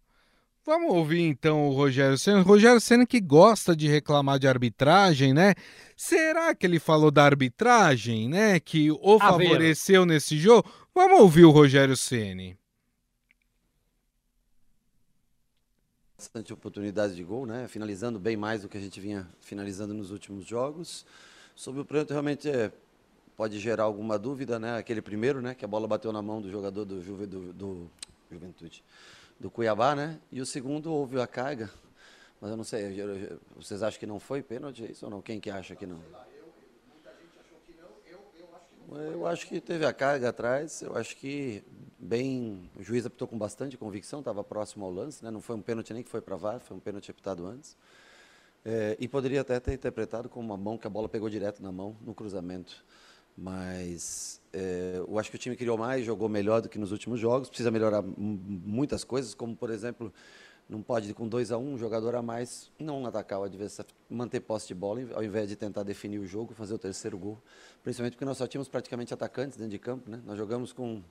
Vamos 0.69 0.93
ouvir 0.93 1.21
então 1.21 1.67
o 1.67 1.71
Rogério 1.71 2.15
Senna. 2.15 2.43
Rogério 2.43 2.79
Senna 2.79 3.03
que 3.03 3.19
gosta 3.19 3.75
de 3.75 3.87
reclamar 3.87 4.37
de 4.37 4.47
arbitragem, 4.47 5.33
né? 5.33 5.55
Será 5.97 6.53
que 6.53 6.63
ele 6.63 6.79
falou 6.79 7.09
da 7.09 7.23
arbitragem, 7.25 8.29
né? 8.29 8.59
Que 8.59 8.91
o 8.91 9.17
favoreceu 9.17 10.05
nesse 10.05 10.37
jogo? 10.37 10.71
Vamos 10.93 11.21
ouvir 11.21 11.43
o 11.43 11.49
Rogério 11.49 11.97
Ceni. 11.97 12.55
Bastante 16.15 16.53
oportunidades 16.53 17.15
de 17.15 17.23
gol, 17.23 17.47
né? 17.47 17.67
Finalizando 17.67 18.19
bem 18.19 18.37
mais 18.37 18.61
do 18.61 18.69
que 18.69 18.77
a 18.77 18.81
gente 18.81 19.01
vinha 19.01 19.27
finalizando 19.41 19.95
nos 19.95 20.11
últimos 20.11 20.45
jogos. 20.45 21.03
Sobre 21.55 21.81
o 21.81 21.85
pênalti, 21.85 22.11
realmente 22.11 22.47
é, 22.47 22.71
pode 23.35 23.57
gerar 23.57 23.85
alguma 23.85 24.19
dúvida, 24.19 24.59
né? 24.59 24.77
Aquele 24.77 25.01
primeiro, 25.01 25.41
né? 25.41 25.55
Que 25.55 25.65
a 25.65 25.67
bola 25.67 25.87
bateu 25.87 26.13
na 26.13 26.21
mão 26.21 26.39
do 26.39 26.51
jogador 26.51 26.85
do, 26.85 27.01
Juve, 27.01 27.25
do, 27.25 27.51
do 27.53 27.89
Juventude, 28.31 28.83
do 29.39 29.49
Cuiabá, 29.49 29.95
né? 29.95 30.19
E 30.31 30.41
o 30.41 30.45
segundo 30.45 30.91
houve 30.91 31.19
a 31.19 31.25
carga, 31.25 31.69
mas 32.41 32.51
eu 32.51 32.57
não 32.57 32.63
sei. 32.63 32.97
Vocês 33.55 33.81
acham 33.81 33.99
que 33.99 34.05
não 34.05 34.19
foi 34.19 34.41
pênalti? 34.43 34.85
É 34.85 34.91
isso 34.91 35.05
ou 35.05 35.11
não? 35.11 35.21
Quem 35.21 35.39
que 35.39 35.49
acha 35.49 35.75
que 35.75 35.85
não? 35.85 36.01
Eu 38.91 39.27
acho 39.27 39.47
que 39.47 39.61
teve 39.61 39.85
a 39.85 39.93
carga 39.93 40.29
atrás, 40.29 40.81
eu 40.81 40.97
acho 40.97 41.15
que 41.15 41.63
bem, 41.99 42.67
o 42.75 42.81
juiz 42.81 43.05
apitou 43.05 43.27
com 43.27 43.37
bastante 43.37 43.77
convicção, 43.77 44.19
estava 44.19 44.43
próximo 44.43 44.83
ao 44.83 44.91
lance, 44.91 45.23
né? 45.23 45.29
não 45.29 45.41
foi 45.41 45.55
um 45.55 45.61
pênalti 45.61 45.93
nem 45.93 46.01
que 46.01 46.09
foi 46.09 46.21
para 46.21 46.35
VAR, 46.35 46.59
foi 46.59 46.75
um 46.75 46.79
pênalti 46.79 47.11
apitado 47.11 47.45
antes. 47.45 47.77
É, 48.65 48.97
e 48.99 49.07
poderia 49.07 49.41
até 49.41 49.59
ter 49.59 49.73
interpretado 49.73 50.27
como 50.27 50.47
uma 50.47 50.57
mão 50.57 50.77
que 50.77 50.87
a 50.87 50.89
bola 50.89 51.07
pegou 51.07 51.29
direto 51.29 51.61
na 51.61 51.71
mão, 51.71 51.95
no 52.01 52.15
cruzamento. 52.15 52.83
Mas 53.41 54.41
é, 54.51 54.95
eu 54.97 55.17
acho 55.17 55.29
que 55.29 55.35
o 55.35 55.39
time 55.39 55.55
criou 55.55 55.77
mais, 55.77 56.05
jogou 56.05 56.27
melhor 56.27 56.61
do 56.61 56.67
que 56.67 56.77
nos 56.77 56.91
últimos 56.91 57.19
jogos, 57.19 57.47
precisa 57.47 57.71
melhorar 57.71 58.03
muitas 58.03 59.03
coisas, 59.03 59.33
como 59.33 59.55
por 59.55 59.69
exemplo 59.69 60.11
não 60.69 60.83
pode, 60.83 61.11
com 61.15 61.27
2 61.27 61.51
a 61.51 61.57
1 61.57 61.61
um, 61.61 61.73
um 61.73 61.77
jogador 61.79 62.13
a 62.15 62.21
mais, 62.21 62.71
não 62.77 63.03
atacar 63.07 63.39
o 63.39 63.43
adversário, 63.43 63.91
manter 64.07 64.39
posse 64.39 64.67
de 64.67 64.75
bola, 64.75 65.01
ao 65.15 65.23
invés 65.23 65.49
de 65.49 65.55
tentar 65.55 65.81
definir 65.81 66.19
o 66.19 66.27
jogo, 66.27 66.53
fazer 66.53 66.75
o 66.75 66.77
terceiro 66.77 67.17
gol. 67.17 67.41
Principalmente 67.83 68.13
porque 68.13 68.25
nós 68.25 68.37
só 68.37 68.45
tínhamos 68.45 68.69
praticamente 68.69 69.11
atacantes 69.11 69.57
dentro 69.57 69.71
de 69.71 69.79
campo. 69.79 70.11
Né? 70.11 70.21
Nós, 70.23 70.37
jogamos 70.37 70.71
com, 70.71 71.01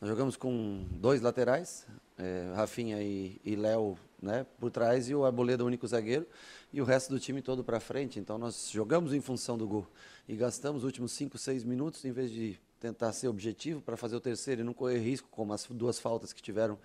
nós 0.00 0.08
jogamos 0.08 0.36
com 0.36 0.86
dois 0.90 1.20
laterais, 1.20 1.86
é, 2.16 2.52
Rafinha 2.54 3.02
e, 3.02 3.40
e 3.44 3.54
Léo 3.54 3.98
né, 4.20 4.46
por 4.58 4.70
trás, 4.70 5.08
e 5.08 5.14
o 5.14 5.24
Arboleda, 5.24 5.62
o 5.62 5.66
único 5.66 5.86
zagueiro, 5.86 6.26
e 6.72 6.80
o 6.80 6.84
resto 6.84 7.10
do 7.10 7.20
time 7.20 7.42
todo 7.42 7.62
para 7.62 7.80
frente. 7.80 8.18
Então 8.18 8.38
nós 8.38 8.70
jogamos 8.70 9.12
em 9.12 9.20
função 9.20 9.58
do 9.58 9.66
gol. 9.66 9.86
E 10.28 10.36
gastamos 10.36 10.82
os 10.82 10.84
últimos 10.84 11.12
5, 11.12 11.36
6 11.36 11.64
minutos, 11.64 12.04
em 12.04 12.12
vez 12.12 12.30
de 12.30 12.58
tentar 12.78 13.12
ser 13.12 13.28
objetivo 13.28 13.80
para 13.82 13.96
fazer 13.96 14.16
o 14.16 14.20
terceiro 14.20 14.62
e 14.62 14.64
não 14.64 14.72
correr 14.72 14.98
risco, 14.98 15.28
como 15.30 15.52
as 15.52 15.66
duas 15.66 15.98
faltas 15.98 16.32
que 16.32 16.40
tiveram 16.40 16.78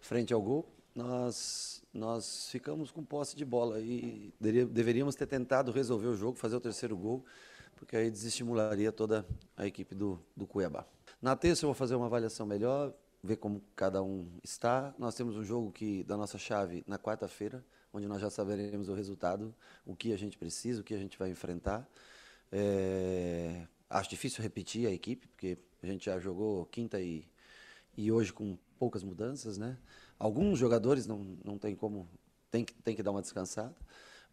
frente 0.00 0.32
ao 0.32 0.40
gol 0.40 0.66
nós, 0.94 1.82
nós 1.92 2.48
ficamos 2.50 2.90
com 2.90 3.04
posse 3.04 3.36
de 3.36 3.44
bola 3.44 3.80
e 3.80 4.32
deveríamos 4.40 5.14
ter 5.14 5.26
tentado 5.26 5.70
resolver 5.70 6.08
o 6.08 6.16
jogo, 6.16 6.36
fazer 6.36 6.56
o 6.56 6.60
terceiro 6.60 6.96
gol, 6.96 7.24
porque 7.76 7.96
aí 7.96 8.10
desestimularia 8.10 8.92
toda 8.92 9.26
a 9.56 9.66
equipe 9.66 9.94
do, 9.94 10.20
do 10.36 10.46
Cuiabá. 10.46 10.84
Na 11.20 11.36
terça 11.36 11.64
eu 11.64 11.68
vou 11.68 11.74
fazer 11.74 11.94
uma 11.96 12.06
avaliação 12.06 12.46
melhor, 12.46 12.94
ver 13.22 13.36
como 13.36 13.62
cada 13.76 14.02
um 14.02 14.26
está. 14.42 14.94
Nós 14.98 15.14
temos 15.14 15.36
um 15.36 15.44
jogo 15.44 15.70
que 15.70 16.02
da 16.04 16.16
nossa 16.16 16.38
chave 16.38 16.82
na 16.86 16.98
quarta-feira, 16.98 17.62
onde 17.92 18.08
nós 18.08 18.22
já 18.22 18.30
saberemos 18.30 18.88
o 18.88 18.94
resultado, 18.94 19.54
o 19.84 19.94
que 19.94 20.14
a 20.14 20.16
gente 20.16 20.38
precisa, 20.38 20.80
o 20.80 20.84
que 20.84 20.94
a 20.94 20.98
gente 20.98 21.18
vai 21.18 21.30
enfrentar. 21.30 21.86
É, 22.50 23.66
acho 23.90 24.08
difícil 24.08 24.42
repetir 24.42 24.86
a 24.86 24.90
equipe, 24.90 25.28
porque 25.28 25.58
a 25.82 25.86
gente 25.86 26.06
já 26.06 26.18
jogou 26.18 26.64
quinta 26.66 26.98
e, 26.98 27.28
e 27.96 28.10
hoje 28.10 28.32
com 28.32 28.56
poucas 28.78 29.02
mudanças, 29.02 29.58
né? 29.58 29.76
Alguns 30.18 30.58
jogadores 30.58 31.06
não, 31.06 31.36
não 31.44 31.58
tem 31.58 31.74
como, 31.76 32.08
tem 32.50 32.64
que, 32.64 32.72
tem 32.72 32.96
que 32.96 33.02
dar 33.02 33.10
uma 33.10 33.20
descansada, 33.20 33.76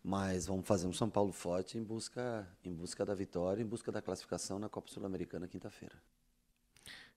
mas 0.01 0.45
vamos 0.45 0.65
fazer 0.65 0.87
um 0.87 0.93
São 0.93 1.09
Paulo 1.09 1.33
forte 1.33 1.77
em 1.77 1.83
busca, 1.83 2.47
em 2.63 2.73
busca 2.73 3.05
da 3.05 3.13
vitória, 3.13 3.61
em 3.61 3.65
busca 3.65 3.91
da 3.91 4.01
classificação 4.01 4.57
na 4.57 4.69
Copa 4.69 4.89
Sul-Americana 4.89 5.49
quinta-feira. 5.49 5.95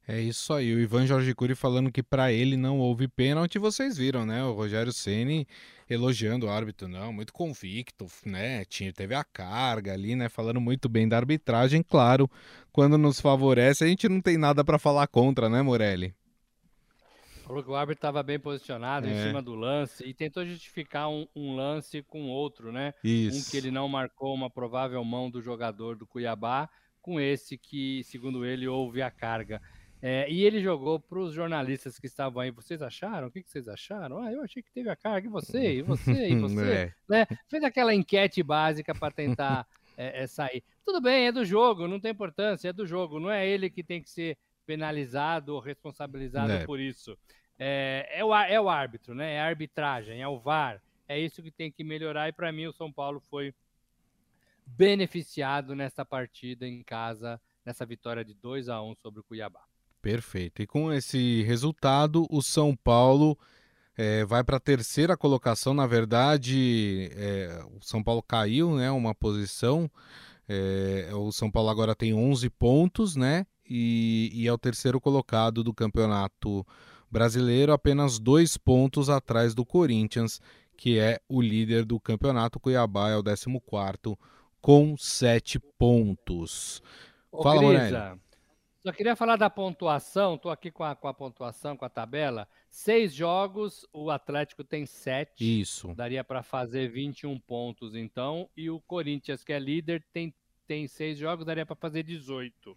É 0.08 0.20
isso 0.20 0.52
aí, 0.52 0.74
o 0.74 0.80
Ivan 0.80 1.06
Jorge 1.06 1.34
Cury 1.34 1.54
falando 1.54 1.92
que 1.92 2.02
para 2.02 2.32
ele 2.32 2.56
não 2.56 2.78
houve 2.78 3.06
pênalti, 3.06 3.58
vocês 3.58 3.96
viram, 3.96 4.26
né? 4.26 4.42
O 4.42 4.52
Rogério 4.52 4.92
Ceni 4.92 5.46
elogiando 5.88 6.46
o 6.46 6.50
árbitro, 6.50 6.88
não, 6.88 7.12
muito 7.12 7.32
convicto, 7.32 8.06
né? 8.24 8.64
Tinha, 8.64 8.92
teve 8.92 9.14
a 9.14 9.22
carga 9.22 9.92
ali, 9.92 10.16
né? 10.16 10.28
Falando 10.28 10.60
muito 10.60 10.88
bem 10.88 11.08
da 11.08 11.16
arbitragem, 11.16 11.82
claro, 11.82 12.28
quando 12.72 12.96
nos 12.96 13.20
favorece, 13.20 13.84
a 13.84 13.86
gente 13.86 14.08
não 14.08 14.20
tem 14.20 14.36
nada 14.36 14.64
para 14.64 14.78
falar 14.78 15.06
contra, 15.06 15.48
né, 15.48 15.62
Morelli? 15.62 16.14
Falou 17.50 17.64
que 17.64 17.70
o 17.70 17.74
árbitro 17.74 17.98
estava 17.98 18.22
bem 18.22 18.38
posicionado 18.38 19.08
é. 19.08 19.10
em 19.10 19.26
cima 19.26 19.42
do 19.42 19.56
lance 19.56 20.04
e 20.04 20.14
tentou 20.14 20.46
justificar 20.46 21.08
um, 21.08 21.26
um, 21.34 21.56
lance 21.56 22.00
com 22.02 22.28
outro, 22.28 22.70
né? 22.70 22.94
Isso. 23.02 23.38
Um 23.38 23.50
que 23.50 23.56
ele 23.56 23.72
não 23.72 23.88
marcou 23.88 24.32
uma 24.32 24.48
provável 24.48 25.02
mão 25.04 25.28
do 25.28 25.42
jogador 25.42 25.96
do 25.96 26.06
Cuiabá, 26.06 26.70
com 27.02 27.18
esse 27.18 27.58
que, 27.58 28.04
segundo 28.04 28.44
ele, 28.44 28.68
houve 28.68 29.02
a 29.02 29.10
carga. 29.10 29.60
É, 30.02 30.30
e 30.30 30.44
ele 30.44 30.62
jogou 30.62 30.98
para 30.98 31.18
os 31.18 31.34
jornalistas 31.34 31.98
que 31.98 32.06
estavam 32.06 32.40
aí. 32.40 32.50
Vocês 32.50 32.80
acharam? 32.80 33.28
O 33.28 33.30
que, 33.30 33.42
que, 33.42 33.50
vocês 33.50 33.68
acharam? 33.68 34.18
Ah, 34.18 34.32
eu 34.32 34.42
achei 34.42 34.62
que 34.62 34.72
teve 34.72 34.88
a 34.88 34.96
carga. 34.96 35.26
E 35.26 35.30
você? 35.30 35.74
E 35.74 35.82
você? 35.82 36.28
E 36.28 36.36
você? 36.40 36.72
é. 36.72 36.94
né? 37.08 37.26
Fez 37.48 37.62
aquela 37.62 37.94
enquete 37.94 38.42
básica 38.42 38.94
para 38.94 39.12
tentar 39.12 39.66
é, 39.96 40.22
é, 40.22 40.26
sair. 40.26 40.62
Tudo 40.84 41.00
bem, 41.00 41.26
é 41.26 41.32
do 41.32 41.44
jogo, 41.44 41.86
não 41.86 42.00
tem 42.00 42.12
importância, 42.12 42.68
é 42.68 42.72
do 42.72 42.86
jogo. 42.86 43.20
Não 43.20 43.30
é 43.30 43.46
ele 43.46 43.68
que 43.68 43.82
tem 43.82 44.02
que 44.02 44.08
ser 44.08 44.38
penalizado 44.64 45.54
ou 45.54 45.60
responsabilizado 45.60 46.52
é. 46.52 46.64
por 46.64 46.80
isso. 46.80 47.18
É, 47.58 48.08
é, 48.10 48.24
o, 48.24 48.34
é 48.34 48.58
o 48.58 48.70
árbitro, 48.70 49.14
né? 49.14 49.34
É 49.34 49.40
a 49.40 49.46
arbitragem, 49.46 50.22
é 50.22 50.26
o 50.26 50.38
VAR. 50.38 50.82
É 51.06 51.18
isso 51.18 51.42
que 51.42 51.50
tem 51.50 51.70
que 51.70 51.84
melhorar. 51.84 52.28
E 52.28 52.32
para 52.32 52.50
mim, 52.50 52.66
o 52.66 52.72
São 52.72 52.90
Paulo 52.90 53.20
foi 53.20 53.52
beneficiado 54.64 55.74
nessa 55.74 56.04
partida 56.04 56.66
em 56.66 56.82
casa, 56.82 57.40
nessa 57.66 57.84
vitória 57.84 58.24
de 58.24 58.32
2 58.32 58.68
a 58.68 58.80
1 58.80 58.94
sobre 58.94 59.20
o 59.20 59.24
Cuiabá. 59.24 59.69
Perfeito. 60.02 60.62
E 60.62 60.66
com 60.66 60.92
esse 60.92 61.42
resultado, 61.42 62.26
o 62.30 62.40
São 62.42 62.74
Paulo 62.74 63.38
é, 63.96 64.24
vai 64.24 64.42
para 64.42 64.56
a 64.56 64.60
terceira 64.60 65.16
colocação. 65.16 65.74
Na 65.74 65.86
verdade, 65.86 67.10
é, 67.14 67.62
o 67.76 67.84
São 67.84 68.02
Paulo 68.02 68.22
caiu, 68.22 68.74
né? 68.76 68.90
Uma 68.90 69.14
posição. 69.14 69.90
É, 70.48 71.10
o 71.12 71.30
São 71.30 71.50
Paulo 71.50 71.68
agora 71.68 71.94
tem 71.94 72.14
11 72.14 72.48
pontos, 72.50 73.14
né? 73.14 73.46
E, 73.68 74.30
e 74.32 74.48
é 74.48 74.52
o 74.52 74.58
terceiro 74.58 75.00
colocado 75.00 75.62
do 75.62 75.74
campeonato 75.74 76.66
brasileiro, 77.10 77.72
apenas 77.72 78.18
dois 78.18 78.56
pontos 78.56 79.10
atrás 79.10 79.54
do 79.54 79.66
Corinthians, 79.66 80.40
que 80.76 80.98
é 80.98 81.20
o 81.28 81.40
líder 81.42 81.84
do 81.84 82.00
campeonato. 82.00 82.58
Cuiabá 82.58 83.10
é 83.10 83.16
o 83.16 83.22
14 83.22 83.60
com 84.60 84.96
sete 84.96 85.58
pontos. 85.78 86.82
Ô, 87.30 87.42
Fala, 87.42 87.60
Grisa, 87.60 88.18
só 88.82 88.92
queria 88.92 89.14
falar 89.14 89.36
da 89.36 89.50
pontuação, 89.50 90.36
estou 90.36 90.50
aqui 90.50 90.70
com 90.70 90.82
a, 90.82 90.96
com 90.96 91.06
a 91.06 91.12
pontuação, 91.12 91.76
com 91.76 91.84
a 91.84 91.88
tabela. 91.90 92.48
Seis 92.70 93.12
jogos, 93.12 93.86
o 93.92 94.10
Atlético 94.10 94.64
tem 94.64 94.86
sete. 94.86 95.60
Isso. 95.60 95.94
Daria 95.94 96.24
para 96.24 96.42
fazer 96.42 96.88
21 96.88 97.38
pontos, 97.40 97.94
então. 97.94 98.48
E 98.56 98.70
o 98.70 98.80
Corinthians, 98.80 99.44
que 99.44 99.52
é 99.52 99.58
líder, 99.58 100.02
tem, 100.12 100.34
tem 100.66 100.88
seis 100.88 101.18
jogos, 101.18 101.44
daria 101.44 101.66
para 101.66 101.76
fazer 101.76 102.02
18. 102.02 102.76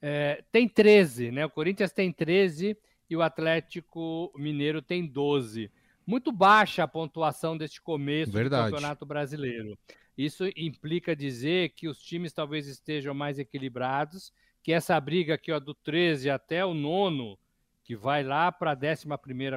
É, 0.00 0.44
tem 0.52 0.68
13, 0.68 1.32
né? 1.32 1.44
O 1.44 1.50
Corinthians 1.50 1.92
tem 1.92 2.12
13 2.12 2.76
e 3.08 3.16
o 3.16 3.22
Atlético 3.22 4.32
Mineiro 4.36 4.80
tem 4.80 5.04
12. 5.04 5.68
Muito 6.06 6.30
baixa 6.30 6.84
a 6.84 6.88
pontuação 6.88 7.56
deste 7.56 7.80
começo 7.80 8.30
Verdade. 8.30 8.68
do 8.68 8.70
Campeonato 8.70 9.04
Brasileiro. 9.04 9.76
Isso 10.16 10.44
implica 10.56 11.16
dizer 11.16 11.70
que 11.70 11.88
os 11.88 12.00
times 12.00 12.32
talvez 12.32 12.68
estejam 12.68 13.14
mais 13.14 13.38
equilibrados 13.38 14.32
que 14.62 14.72
essa 14.72 15.00
briga 15.00 15.34
aqui 15.34 15.52
ó, 15.52 15.58
do 15.58 15.74
13 15.74 16.30
até 16.30 16.64
o 16.64 16.74
nono, 16.74 17.38
que 17.82 17.96
vai 17.96 18.22
lá 18.22 18.52
para 18.52 18.72
a 18.72 18.76
11 18.76 19.06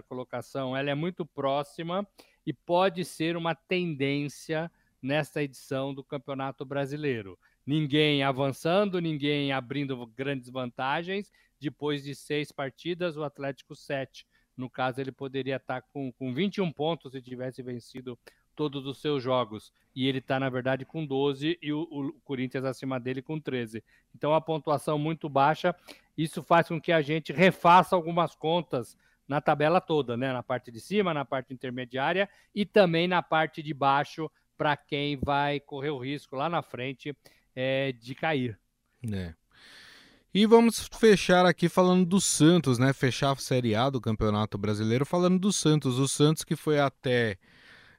colocação, 0.07 0.75
ela 0.75 0.89
é 0.89 0.95
muito 0.95 1.25
próxima 1.25 2.07
e 2.45 2.53
pode 2.53 3.05
ser 3.05 3.37
uma 3.37 3.53
tendência 3.53 4.71
nesta 5.01 5.43
edição 5.43 5.93
do 5.93 6.03
Campeonato 6.03 6.65
Brasileiro. 6.65 7.37
Ninguém 7.65 8.23
avançando, 8.23 8.99
ninguém 8.99 9.51
abrindo 9.51 10.05
grandes 10.07 10.49
vantagens. 10.49 11.31
Depois 11.59 12.03
de 12.03 12.15
seis 12.15 12.51
partidas, 12.51 13.15
o 13.15 13.23
Atlético 13.23 13.75
7. 13.75 14.25
No 14.55 14.69
caso, 14.69 14.99
ele 14.99 15.11
poderia 15.11 15.55
estar 15.55 15.81
tá 15.81 15.87
com, 15.93 16.11
com 16.11 16.33
21 16.33 16.71
pontos 16.71 17.11
se 17.11 17.21
tivesse 17.21 17.61
vencido 17.61 18.19
todos 18.55 18.85
os 18.85 18.99
seus 18.99 19.21
jogos. 19.21 19.71
E 19.95 20.07
ele 20.07 20.19
está, 20.19 20.39
na 20.39 20.49
verdade, 20.49 20.85
com 20.85 21.05
12 21.05 21.57
e 21.61 21.71
o, 21.71 21.81
o, 21.81 22.13
Corinthians 22.23 22.65
acima 22.65 22.99
dele 22.99 23.21
com 23.21 23.39
13. 23.39 23.83
Então, 24.15 24.33
a 24.33 24.41
pontuação 24.41 24.97
muito 24.97 25.29
baixa. 25.29 25.75
Isso 26.17 26.41
faz 26.41 26.67
com 26.67 26.79
que 26.81 26.91
a 26.91 27.01
gente 27.01 27.31
refaça 27.33 27.95
algumas 27.95 28.35
contas 28.35 28.97
na 29.27 29.39
tabela 29.39 29.79
toda, 29.79 30.17
né? 30.17 30.33
Na 30.33 30.43
parte 30.43 30.71
de 30.71 30.79
cima, 30.79 31.13
na 31.13 31.25
parte 31.25 31.53
intermediária 31.53 32.29
e 32.53 32.65
também 32.65 33.07
na 33.07 33.21
parte 33.21 33.61
de 33.61 33.73
baixo, 33.73 34.29
para 34.57 34.75
quem 34.75 35.17
vai 35.17 35.59
correr 35.59 35.89
o 35.89 35.97
risco 35.97 36.35
lá 36.35 36.49
na 36.49 36.61
frente 36.61 37.15
é, 37.55 37.91
de 37.91 38.15
cair. 38.15 38.59
É. 39.11 39.33
E 40.33 40.47
vamos 40.47 40.89
fechar 40.99 41.45
aqui 41.45 41.69
falando 41.69 42.05
do 42.05 42.19
Santos, 42.19 42.79
né? 42.79 42.91
Fechar 42.91 43.31
a 43.31 43.35
Série 43.35 43.75
A 43.75 43.89
do 43.89 44.01
Campeonato 44.01 44.57
Brasileiro 44.57 45.05
falando 45.05 45.37
do 45.37 45.53
Santos. 45.53 45.99
O 45.99 46.07
Santos 46.07 46.43
que 46.43 46.55
foi 46.55 46.79
até 46.79 47.37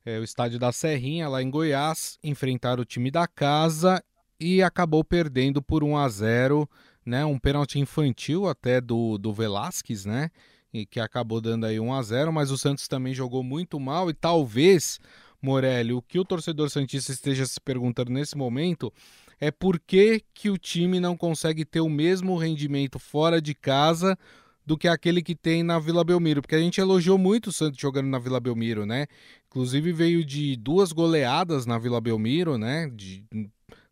é, 0.05 0.19
o 0.19 0.25
estádio 0.25 0.59
da 0.59 0.71
Serrinha, 0.73 1.29
lá 1.29 1.43
em 1.43 1.51
Goiás, 1.51 2.19
enfrentar 2.23 2.79
o 2.79 2.85
time 2.85 3.11
da 3.11 3.27
casa 3.27 4.03
e 4.39 4.63
acabou 4.63 5.03
perdendo 5.03 5.63
por 5.63 5.83
1 5.83 5.97
a 5.97 6.09
0 6.09 6.69
né? 7.05 7.25
Um 7.25 7.39
pênalti 7.39 7.79
infantil 7.79 8.49
até 8.49 8.81
do, 8.81 9.19
do 9.19 9.33
Velasquez, 9.33 10.05
né? 10.05 10.31
E 10.73 10.87
que 10.87 10.99
acabou 10.99 11.41
dando 11.41 11.67
aí 11.67 11.79
1 11.79 11.93
a 11.93 12.03
0 12.03 12.33
mas 12.33 12.51
o 12.51 12.59
Santos 12.59 12.89
também 12.89 13.15
jogou 13.15 13.43
muito 13.43 13.79
mal 13.79 14.11
e 14.11 14.15
talvez, 14.15 14.99
Morelli, 15.41 15.93
o 15.93 16.03
que 16.03 16.19
o 16.19 16.25
torcedor 16.25 16.71
Santista 16.71 17.13
esteja 17.13 17.47
se 17.47 17.61
perguntando 17.61 18.11
nesse 18.11 18.37
momento 18.37 18.93
é 19.41 19.51
por 19.51 19.79
que, 19.79 20.23
que 20.33 20.49
o 20.49 20.57
time 20.57 20.99
não 20.99 21.17
consegue 21.17 21.65
ter 21.65 21.81
o 21.81 21.89
mesmo 21.89 22.37
rendimento 22.37 22.99
fora 22.99 23.41
de 23.41 23.55
casa 23.55 24.19
do 24.65 24.79
que 24.79 24.89
aquele 24.89 25.23
que 25.23 25.35
tem 25.35 25.63
na 25.63 25.79
Vila 25.79 26.03
Belmiro, 26.03 26.41
porque 26.41 26.55
a 26.55 26.61
gente 26.61 26.81
elogiou 26.81 27.19
muito 27.19 27.49
o 27.49 27.53
Santos 27.53 27.79
jogando 27.79 28.07
na 28.07 28.19
Vila 28.19 28.41
Belmiro, 28.41 28.87
né? 28.87 29.07
Inclusive 29.55 29.93
veio 29.93 30.25
de 30.25 30.57
duas 30.57 30.91
goleadas 30.91 31.65
na 31.65 31.79
Vila 31.79 32.01
Belmiro, 32.01 32.59
né? 32.59 32.91
De, 32.93 33.25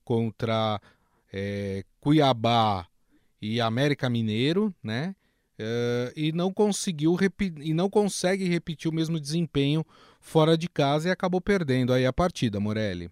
contra 0.05 0.81
é, 1.33 1.85
Cuiabá 2.01 2.85
e 3.41 3.61
América 3.61 4.11
Mineiro, 4.11 4.75
né? 4.83 5.15
Uh, 5.61 6.11
e 6.17 6.33
não 6.33 6.53
conseguiu 6.53 7.17
e 7.61 7.73
não 7.73 7.89
consegue 7.89 8.49
repetir 8.49 8.91
o 8.91 8.95
mesmo 8.95 9.21
desempenho 9.21 9.87
fora 10.19 10.59
de 10.59 10.69
casa 10.69 11.09
e 11.09 11.13
acabou 11.13 11.41
perdendo 11.41 11.93
aí 11.93 12.05
a 12.05 12.13
partida, 12.13 12.59
Morelli. 12.59 13.09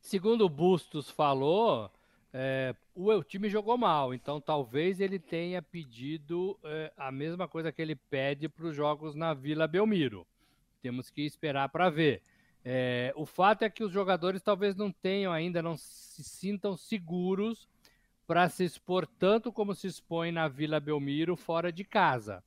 Segundo 0.00 0.44
o 0.44 0.48
Bustos 0.48 1.10
falou, 1.10 1.90
é, 2.32 2.76
o, 2.94 3.10
o, 3.10 3.24
time 3.24 3.48
jogou 3.48 3.76
mal, 3.76 4.14
então 4.14 4.40
talvez 4.40 5.00
ele 5.00 5.18
tenha 5.18 5.60
pedido 5.60 6.56
é, 6.62 6.92
a 6.96 7.10
mesma 7.10 7.48
coisa 7.48 7.72
que 7.72 7.82
ele 7.82 7.96
pede 7.96 8.48
para 8.48 8.66
os 8.66 8.76
jogos 8.76 9.16
na 9.16 9.34
Vila 9.34 9.66
Belmiro. 9.66 10.24
Temos 10.84 11.08
que 11.08 11.22
esperar 11.22 11.70
para 11.70 11.88
ver. 11.88 12.20
É, 12.62 13.10
o 13.16 13.24
fato 13.24 13.62
é 13.62 13.70
que 13.70 13.82
os 13.82 13.90
jogadores 13.90 14.42
talvez 14.42 14.76
não 14.76 14.92
tenham 14.92 15.32
ainda, 15.32 15.62
não 15.62 15.78
se 15.78 16.22
sintam 16.22 16.76
seguros 16.76 17.66
para 18.26 18.50
se 18.50 18.64
expor 18.64 19.06
tanto 19.06 19.50
como 19.50 19.74
se 19.74 19.86
expõe 19.86 20.30
na 20.30 20.46
Vila 20.46 20.78
Belmiro 20.78 21.36
fora 21.36 21.72
de 21.72 21.84
casa. 21.84 22.44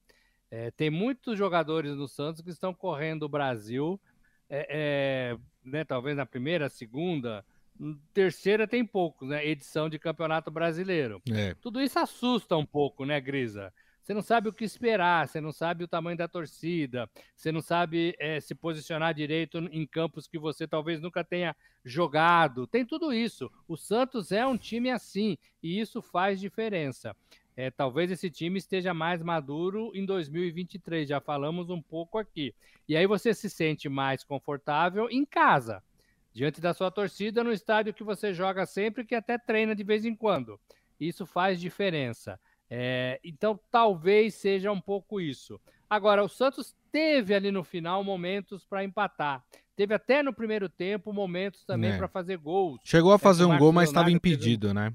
É, 0.52 0.69
tem 0.69 0.91
muitos 0.91 1.36
jogadores 1.36 1.95
no 1.95 2.08
Santos 2.08 2.43
que 2.43 2.52
estão 2.52 2.76
correndo 2.76 3.23
o 3.23 3.30
Brasil, 3.30 4.00
é, 4.47 4.67
é, 4.69 5.38
né, 5.67 5.84
talvez 5.84 6.15
na 6.15 6.26
primeira, 6.28 6.69
segunda, 6.69 7.43
terceira 8.13 8.67
tem 8.67 8.86
poucos, 8.86 9.28
né? 9.28 9.43
Edição 9.47 9.89
de 9.89 9.97
Campeonato 9.97 10.52
Brasileiro. 10.52 11.19
É. 11.32 11.56
Tudo 11.56 11.82
isso 11.82 11.97
assusta 11.97 12.56
um 12.56 12.65
pouco, 12.67 13.04
né, 13.04 13.19
Grisa? 13.19 13.73
Você 14.08 14.13
não 14.13 14.22
sabe 14.22 14.48
o 14.48 14.54
que 14.54 14.63
esperar, 14.63 15.28
você 15.28 15.41
não 15.41 15.52
sabe 15.52 15.84
o 15.84 15.88
tamanho 15.88 16.17
da 16.17 16.30
torcida, 16.30 17.10
você 17.36 17.52
não 17.52 17.60
sabe 17.60 18.15
é, 18.17 18.39
se 18.39 18.56
posicionar 18.56 19.13
direito 19.13 19.58
em 19.58 19.86
campos 19.86 20.30
que 20.30 20.39
você 20.39 20.65
talvez 20.65 21.02
nunca 21.02 21.26
tenha 21.26 21.54
jogado. 21.84 22.65
Tem 22.65 22.86
tudo 22.86 23.12
isso. 23.12 23.52
O 23.67 23.76
Santos 23.76 24.32
é 24.32 24.48
um 24.48 24.58
time 24.58 24.89
assim 24.89 25.38
e 25.62 25.78
isso 25.78 26.02
faz 26.02 26.39
diferença. 26.39 27.13
É, 27.54 27.70
talvez 27.70 28.10
esse 28.10 28.30
time 28.30 28.58
esteja 28.58 28.93
mais 28.93 29.22
maduro 29.22 29.91
em 29.93 30.06
2023, 30.06 31.10
já 31.10 31.20
falamos 31.20 31.70
um 31.70 31.82
pouco 31.82 32.17
aqui. 32.17 32.56
E 32.88 32.96
aí 32.96 33.06
você 33.06 33.34
se 33.34 33.50
sente 33.50 33.89
mais 33.89 34.24
confortável 34.24 35.10
em 35.10 35.26
casa 35.26 35.84
diante 36.34 36.62
da 36.62 36.74
sua 36.74 36.89
torcida 36.89 37.43
no 37.43 37.52
estádio 37.52 37.93
que 37.93 38.06
você 38.06 38.34
joga 38.34 38.65
sempre, 38.65 39.04
que 39.04 39.15
até 39.15 39.38
treina 39.38 39.76
de 39.76 39.84
vez 39.84 40.06
em 40.06 40.15
quando. 40.15 40.58
Isso 40.98 41.26
faz 41.26 41.60
diferença. 41.60 42.39
É, 42.69 43.19
então, 43.23 43.60
talvez 43.71 44.36
seja 44.36 44.71
um 44.71 44.82
pouco 44.82 45.21
isso. 45.21 45.60
Agora, 45.89 46.23
o 46.23 46.27
Santos 46.27 46.75
teve 46.91 47.34
ali 47.34 47.51
no 47.51 47.63
final 47.63 48.03
momentos 48.03 48.65
para 48.65 48.84
empatar. 48.84 49.43
Teve 49.75 49.93
até 49.93 50.23
no 50.23 50.34
primeiro 50.34 50.67
tempo 50.67 51.13
momentos 51.13 51.63
também 51.63 51.91
é. 51.91 51.97
para 51.97 52.08
fazer 52.08 52.38
gols. 52.38 52.80
Chegou 52.84 53.13
a 53.13 53.19
fazer 53.19 53.45
um 53.45 53.58
gol, 53.58 53.71
mas 53.71 53.89
estava 53.89 54.12
impedido, 54.12 54.73
né? 54.73 54.93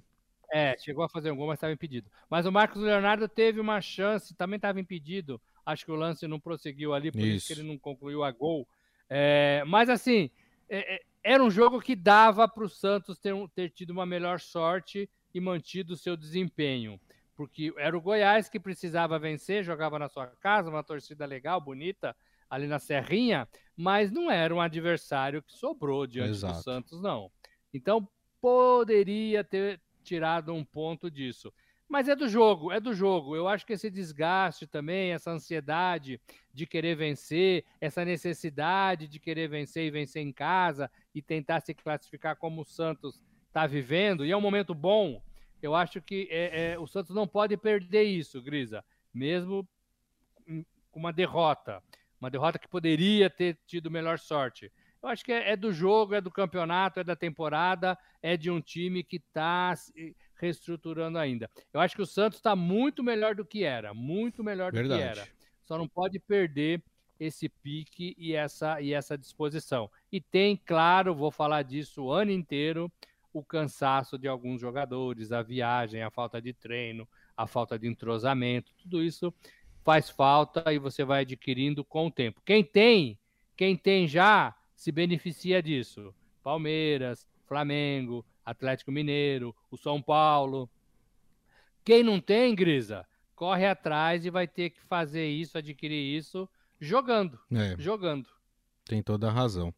É, 0.53 0.77
chegou 0.79 1.03
a 1.03 1.09
fazer 1.09 1.31
um 1.31 1.37
gol, 1.37 1.47
mas 1.47 1.57
estava 1.57 1.73
impedido. 1.73 2.11
Mas 2.29 2.45
o 2.45 2.53
Marcos 2.53 2.83
Leonardo 2.83 3.27
teve 3.27 3.59
uma 3.59 3.81
chance, 3.81 4.35
também 4.35 4.57
estava 4.57 4.81
impedido. 4.81 5.41
Acho 5.65 5.87
que 5.87 5.93
o 5.93 5.97
lance 5.97 6.27
não 6.27 6.41
prosseguiu 6.41 6.93
ali, 6.93 7.11
por 7.11 7.21
isso, 7.21 7.37
isso 7.37 7.47
que 7.47 7.53
ele 7.55 7.69
não 7.69 7.79
concluiu 7.79 8.23
a 8.23 8.31
gol. 8.31 8.69
É, 9.09 9.63
mas 9.67 9.89
assim, 9.89 10.31
é, 10.69 10.97
é 10.97 11.03
era 11.25 11.43
um 11.43 11.51
jogo 11.51 11.81
que 11.81 11.95
dava 11.95 12.49
para 12.49 12.65
o 12.65 12.69
Santos 12.69 13.19
ter, 13.19 13.33
ter 13.55 13.71
tido 13.71 13.91
uma 13.91 14.05
melhor 14.05 14.41
sorte 14.41 15.09
e 15.33 15.41
mantido 15.41 15.95
o 15.95 15.97
seu 15.97 16.17
desempenho. 16.17 17.01
Porque 17.35 17.73
era 17.77 17.97
o 17.97 18.01
Goiás 18.01 18.49
que 18.49 18.61
precisava 18.61 19.19
vencer, 19.19 19.65
jogava 19.65 19.99
na 19.99 20.09
sua 20.09 20.27
casa, 20.27 20.71
uma 20.71 20.83
torcida 20.83 21.25
legal, 21.25 21.61
bonita, 21.61 22.15
ali 22.49 22.67
na 22.67 22.79
Serrinha, 22.79 23.49
mas 23.77 24.11
não 24.11 24.31
era 24.31 24.55
um 24.55 24.61
adversário 24.61 25.43
que 25.43 25.53
sobrou 25.53 26.07
diante 26.07 26.33
Exato. 26.33 26.59
do 26.59 26.63
Santos, 26.63 27.01
não. 27.01 27.31
Então, 27.73 28.07
poderia 28.41 29.43
ter 29.43 29.81
tirado 30.03 30.53
um 30.53 30.65
ponto 30.65 31.11
disso. 31.11 31.53
Mas 31.89 32.09
é 32.09 32.17
do 32.17 32.29
jogo, 32.29 32.73
é 32.73 32.81
do 32.81 32.95
jogo. 32.95 33.37
Eu 33.37 33.47
acho 33.47 33.67
que 33.67 33.75
esse 33.75 33.91
desgaste 33.91 34.67
também, 34.67 35.13
essa 35.13 35.31
ansiedade 35.31 36.21
de 36.53 36.67
querer 36.67 36.95
vencer, 36.95 37.65
essa 37.81 38.05
necessidade 38.05 39.07
de 39.07 39.21
querer 39.21 39.49
vencer 39.49 39.87
e 39.87 39.91
vencer 39.91 40.23
em 40.23 40.33
casa 40.33 40.91
e 41.15 41.23
tentar 41.23 41.61
se 41.61 41.75
classificar 41.75 42.37
como 42.37 42.63
o 42.63 42.65
Santos 42.65 43.21
está 43.47 43.67
vivendo, 43.67 44.25
e 44.25 44.31
é 44.31 44.37
um 44.37 44.41
momento 44.41 44.75
bom, 44.75 45.23
eu 45.63 45.75
acho 45.75 46.03
que 46.03 46.29
é, 46.31 46.73
é, 46.73 46.79
o 46.79 46.87
Santos 46.87 47.15
não 47.15 47.27
pode 47.27 47.57
perder 47.57 48.03
isso, 48.03 48.43
Grisa, 48.43 48.85
mesmo 49.15 49.67
com 50.91 50.99
uma 51.01 51.13
derrota. 51.13 51.83
Uma 52.21 52.31
derrota 52.31 52.59
que 52.59 52.69
poderia 52.69 53.31
ter 53.31 53.59
tido 53.67 53.91
melhor 53.91 54.19
sorte. 54.19 54.71
Eu 55.03 55.09
acho 55.09 55.25
que 55.25 55.33
é, 55.33 55.53
é 55.53 55.57
do 55.57 55.73
jogo, 55.73 56.15
é 56.15 56.21
do 56.21 56.31
campeonato, 56.31 57.01
é 57.01 57.05
da 57.05 57.17
temporada, 57.17 57.99
é 58.23 58.37
de 58.37 58.51
um 58.51 58.61
time 58.61 59.03
que 59.03 59.17
está 59.17 59.75
reestruturando 60.37 61.19
ainda. 61.19 61.51
Eu 61.73 61.81
acho 61.81 61.97
que 61.97 62.03
o 62.03 62.07
Santos 62.07 62.39
está 62.39 62.55
muito 62.55 63.03
melhor 63.03 63.35
do 63.35 63.45
que 63.45 63.65
era, 63.65 63.93
muito 63.93 64.45
melhor 64.45 64.71
do 64.71 64.77
Verdade. 64.77 65.01
que 65.01 65.09
era. 65.09 65.29
Só 65.63 65.77
não 65.77 65.89
pode 65.89 66.19
perder 66.21 66.83
esse 67.19 67.49
pique 67.49 68.15
e 68.19 68.35
essa, 68.35 68.81
e 68.81 68.93
essa 68.93 69.17
disposição. 69.17 69.91
E 70.11 70.21
tem, 70.21 70.57
claro, 70.57 71.15
vou 71.15 71.31
falar 71.31 71.63
disso 71.63 72.05
o 72.05 72.13
ano 72.13 72.31
inteiro, 72.31 72.91
o 73.33 73.43
cansaço 73.43 74.19
de 74.19 74.29
alguns 74.29 74.61
jogadores, 74.61 75.33
a 75.33 75.43
viagem, 75.43 76.03
a 76.03 76.11
falta 76.11 76.41
de 76.41 76.53
treino, 76.53 77.09
a 77.37 77.47
falta 77.47 77.79
de 77.79 77.89
entrosamento, 77.89 78.73
tudo 78.77 79.03
isso 79.03 79.33
faz 79.83 80.09
falta 80.11 80.73
e 80.73 80.79
você 80.79 81.05
vai 81.05 81.23
adquirindo 81.23 81.85
com 81.85 82.07
o 82.07 82.11
tempo. 82.11 82.41
Quem 82.45 82.63
tem, 82.63 83.19
quem 83.57 83.77
tem 83.77 84.07
já 84.07 84.55
se 84.75 84.93
beneficia 84.93 85.63
disso. 85.63 86.15
Palmeiras, 86.43 87.27
Flamengo, 87.47 88.25
Atlético 88.45 88.93
Mineiro, 88.93 89.55
o 89.71 89.77
São 89.77 90.01
Paulo. 90.01 90.69
Quem 91.85 92.03
não 92.03 92.21
tem, 92.21 92.55
Grisa, 92.55 93.07
corre 93.35 93.67
atrás 93.67 94.25
e 94.25 94.31
vai 94.31 94.47
ter 94.47 94.71
que 94.71 94.81
fazer 94.83 95.29
isso, 95.29 95.59
adquirir 95.59 96.17
isso, 96.17 96.49
jogando. 96.81 97.39
É, 97.51 97.77
jogando. 97.79 98.29
Tem 98.85 99.03
toda 99.03 99.29
a 99.29 99.33
razão. 99.33 99.75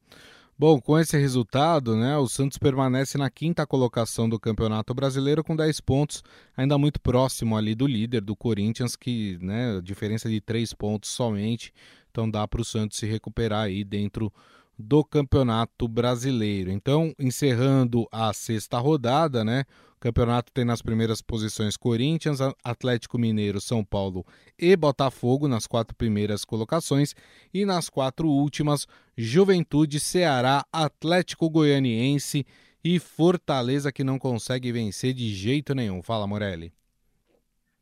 Bom, 0.56 0.80
com 0.80 0.96
esse 0.96 1.18
resultado, 1.18 1.96
né, 1.96 2.16
o 2.16 2.28
Santos 2.28 2.58
permanece 2.58 3.18
na 3.18 3.28
quinta 3.28 3.66
colocação 3.66 4.28
do 4.28 4.38
Campeonato 4.38 4.94
Brasileiro 4.94 5.42
com 5.42 5.56
10 5.56 5.80
pontos, 5.80 6.22
ainda 6.56 6.78
muito 6.78 7.00
próximo 7.00 7.56
ali 7.56 7.74
do 7.74 7.88
líder, 7.88 8.20
do 8.20 8.36
Corinthians, 8.36 8.94
que, 8.94 9.36
né, 9.42 9.80
diferença 9.82 10.28
de 10.28 10.40
3 10.40 10.72
pontos 10.72 11.10
somente, 11.10 11.72
então 12.08 12.30
dá 12.30 12.46
para 12.46 12.60
o 12.60 12.64
Santos 12.64 12.98
se 12.98 13.06
recuperar 13.06 13.64
aí 13.64 13.82
dentro 13.82 14.32
do 14.78 15.04
Campeonato 15.04 15.88
Brasileiro. 15.88 16.70
Então, 16.70 17.12
encerrando 17.18 18.06
a 18.12 18.32
sexta 18.32 18.78
rodada, 18.78 19.44
né? 19.44 19.64
Campeonato 20.04 20.52
tem 20.52 20.66
nas 20.66 20.82
primeiras 20.82 21.22
posições 21.22 21.78
Corinthians, 21.78 22.38
Atlético 22.62 23.16
Mineiro, 23.16 23.58
São 23.58 23.82
Paulo 23.82 24.22
e 24.58 24.76
Botafogo 24.76 25.48
nas 25.48 25.66
quatro 25.66 25.96
primeiras 25.96 26.44
colocações 26.44 27.14
e 27.54 27.64
nas 27.64 27.88
quatro 27.88 28.28
últimas 28.28 28.86
Juventude, 29.16 29.98
Ceará, 29.98 30.62
Atlético 30.70 31.48
Goianiense 31.48 32.46
e 32.84 32.98
Fortaleza 32.98 33.90
que 33.90 34.04
não 34.04 34.18
consegue 34.18 34.70
vencer 34.70 35.14
de 35.14 35.32
jeito 35.32 35.74
nenhum. 35.74 36.02
Fala, 36.02 36.26
Morelli. 36.26 36.70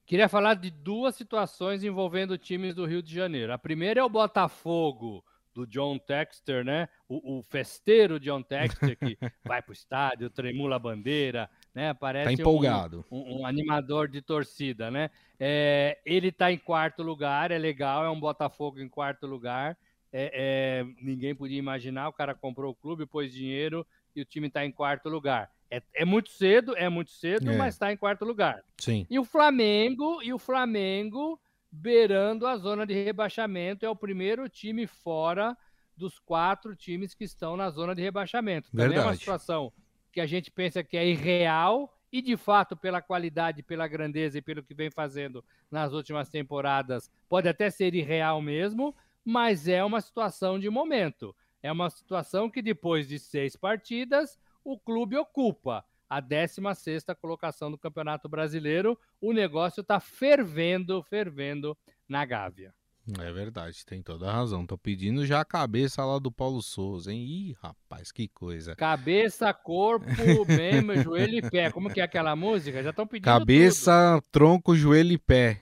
Queria 0.07 0.29
falar 0.29 0.55
de 0.55 0.71
duas 0.71 1.17
situações 1.17 1.83
envolvendo 1.83 2.39
times 2.39 2.77
do 2.77 2.87
Rio 2.87 3.03
de 3.03 3.13
Janeiro. 3.13 3.53
A 3.53 3.59
primeira 3.59 3.99
é 3.99 4.05
o 4.05 4.09
Botafogo 4.09 5.25
do 5.53 5.67
John 5.67 5.99
Texter, 5.99 6.65
né? 6.65 6.89
O, 7.09 7.39
o 7.39 7.43
festeiro 7.43 8.21
John 8.21 8.43
Texter 8.43 8.97
que 8.97 9.19
vai 9.45 9.61
para 9.61 9.71
o 9.71 9.73
estádio, 9.73 10.31
tremula 10.31 10.77
a 10.77 10.79
bandeira, 10.79 11.51
né? 11.75 11.95
Parece 11.95 12.25
tá 12.25 12.33
empolgado. 12.33 13.05
Um, 13.11 13.19
um, 13.19 13.41
um 13.41 13.47
animador 13.47 14.09
de 14.09 14.21
torcida, 14.21 14.91
né? 14.91 15.11
É, 15.39 15.99
ele 16.05 16.29
está 16.29 16.53
em 16.53 16.59
quarto 16.59 17.03
lugar, 17.03 17.51
é 17.51 17.59
legal, 17.59 18.05
é 18.05 18.11
um 18.11 18.21
Botafogo 18.21 18.81
em 18.81 18.89
quarto 18.89 19.27
lugar. 19.27 19.77
É, 20.13 20.31
é, 20.35 20.85
ninguém 21.01 21.35
podia 21.35 21.59
imaginar, 21.59 22.09
o 22.09 22.13
cara 22.13 22.35
comprou 22.35 22.73
o 22.73 22.75
clube, 22.75 23.07
pôs 23.07 23.33
dinheiro 23.33 23.87
e 24.15 24.21
o 24.21 24.25
time 24.25 24.49
está 24.49 24.65
em 24.65 24.71
quarto 24.71 25.09
lugar. 25.09 25.51
É, 25.71 25.83
é, 25.95 26.05
muito 26.05 26.31
cedo, 26.31 26.77
é 26.77 26.89
muito 26.89 27.11
cedo, 27.11 27.51
é. 27.51 27.57
mas 27.57 27.75
está 27.75 27.91
em 27.91 27.97
quarto 27.97 28.27
lugar. 28.27 28.63
Sim. 28.79 29.07
E 29.09 29.19
o 29.19 29.25
Flamengo, 29.25 30.23
e 30.23 30.33
o 30.33 30.39
Flamengo 30.39 31.41
beirando 31.73 32.47
a 32.47 32.59
zona 32.59 32.87
de 32.87 32.93
rebaixamento. 32.93 33.87
É 33.87 33.89
o 33.89 33.97
primeiro 33.97 34.47
time 34.51 34.87
fora 34.87 35.57
dos 35.97 36.19
quatro 36.19 36.77
times 36.77 37.15
que 37.15 37.25
estão 37.25 37.57
na 37.57 37.71
zona 37.71 37.95
de 37.95 38.03
rebaixamento. 38.03 38.71
Também 38.71 38.89
Verdade. 38.89 39.07
é 39.07 39.11
uma 39.11 39.17
situação 39.17 39.73
que 40.13 40.21
a 40.21 40.27
gente 40.27 40.51
pensa 40.51 40.85
que 40.85 40.97
é 40.97 41.09
irreal 41.09 41.93
e, 42.13 42.21
de 42.21 42.37
fato, 42.37 42.77
pela 42.77 43.01
qualidade, 43.01 43.63
pela 43.63 43.89
grandeza 43.89 44.39
e 44.39 44.43
pelo 44.43 44.63
que 44.63 44.75
vem 44.75 44.91
fazendo 44.91 45.43
nas 45.71 45.93
últimas 45.93 46.29
temporadas, 46.29 47.11
pode 47.29 47.49
até 47.49 47.71
ser 47.71 47.95
irreal 47.95 48.43
mesmo, 48.43 48.95
mas 49.25 49.67
é 49.67 49.83
uma 49.83 50.01
situação 50.01 50.59
de 50.59 50.69
momento. 50.69 51.35
É 51.63 51.73
uma 51.73 51.89
situação 51.89 52.51
que, 52.51 52.61
depois 52.61 53.09
de 53.09 53.19
seis 53.19 53.57
partidas, 53.57 54.39
o 54.63 54.79
clube 54.79 55.17
ocupa 55.17 55.85
a 56.09 56.21
16 56.21 57.05
colocação 57.19 57.71
do 57.71 57.79
Campeonato 57.79 58.29
Brasileiro. 58.29 58.99
O 59.19 59.33
negócio 59.33 59.81
está 59.81 59.99
fervendo, 59.99 61.03
fervendo 61.03 61.77
na 62.07 62.27
Gávea. 62.27 62.75
É 63.19 63.33
verdade, 63.33 63.85
tem 63.85 64.01
toda 64.01 64.29
a 64.29 64.33
razão. 64.33 64.65
Tô 64.65 64.79
pedindo 64.79 65.27
já 65.27 65.41
a 65.41 65.45
cabeça 65.45 66.05
lá 66.05 66.19
do 66.19 66.31
Paulo 66.31 66.63
Souza, 66.63 67.13
hein? 67.13 67.21
Ih, 67.25 67.57
rapaz, 67.61 68.13
que 68.13 68.29
coisa. 68.29 68.77
Cabeça, 68.77 69.53
corpo, 69.53 70.07
membro, 70.47 71.03
joelho 71.03 71.35
e 71.35 71.51
pé. 71.51 71.71
Como 71.71 71.93
que 71.93 72.01
é 72.01 72.05
aquela 72.05 72.37
música? 72.37 72.83
Já 72.83 72.91
estão 72.91 73.07
pedindo 73.07 73.25
Cabeça, 73.25 74.21
tudo. 74.21 74.29
tronco, 74.31 74.77
joelho 74.77 75.13
e 75.13 75.19
pé. 75.19 75.61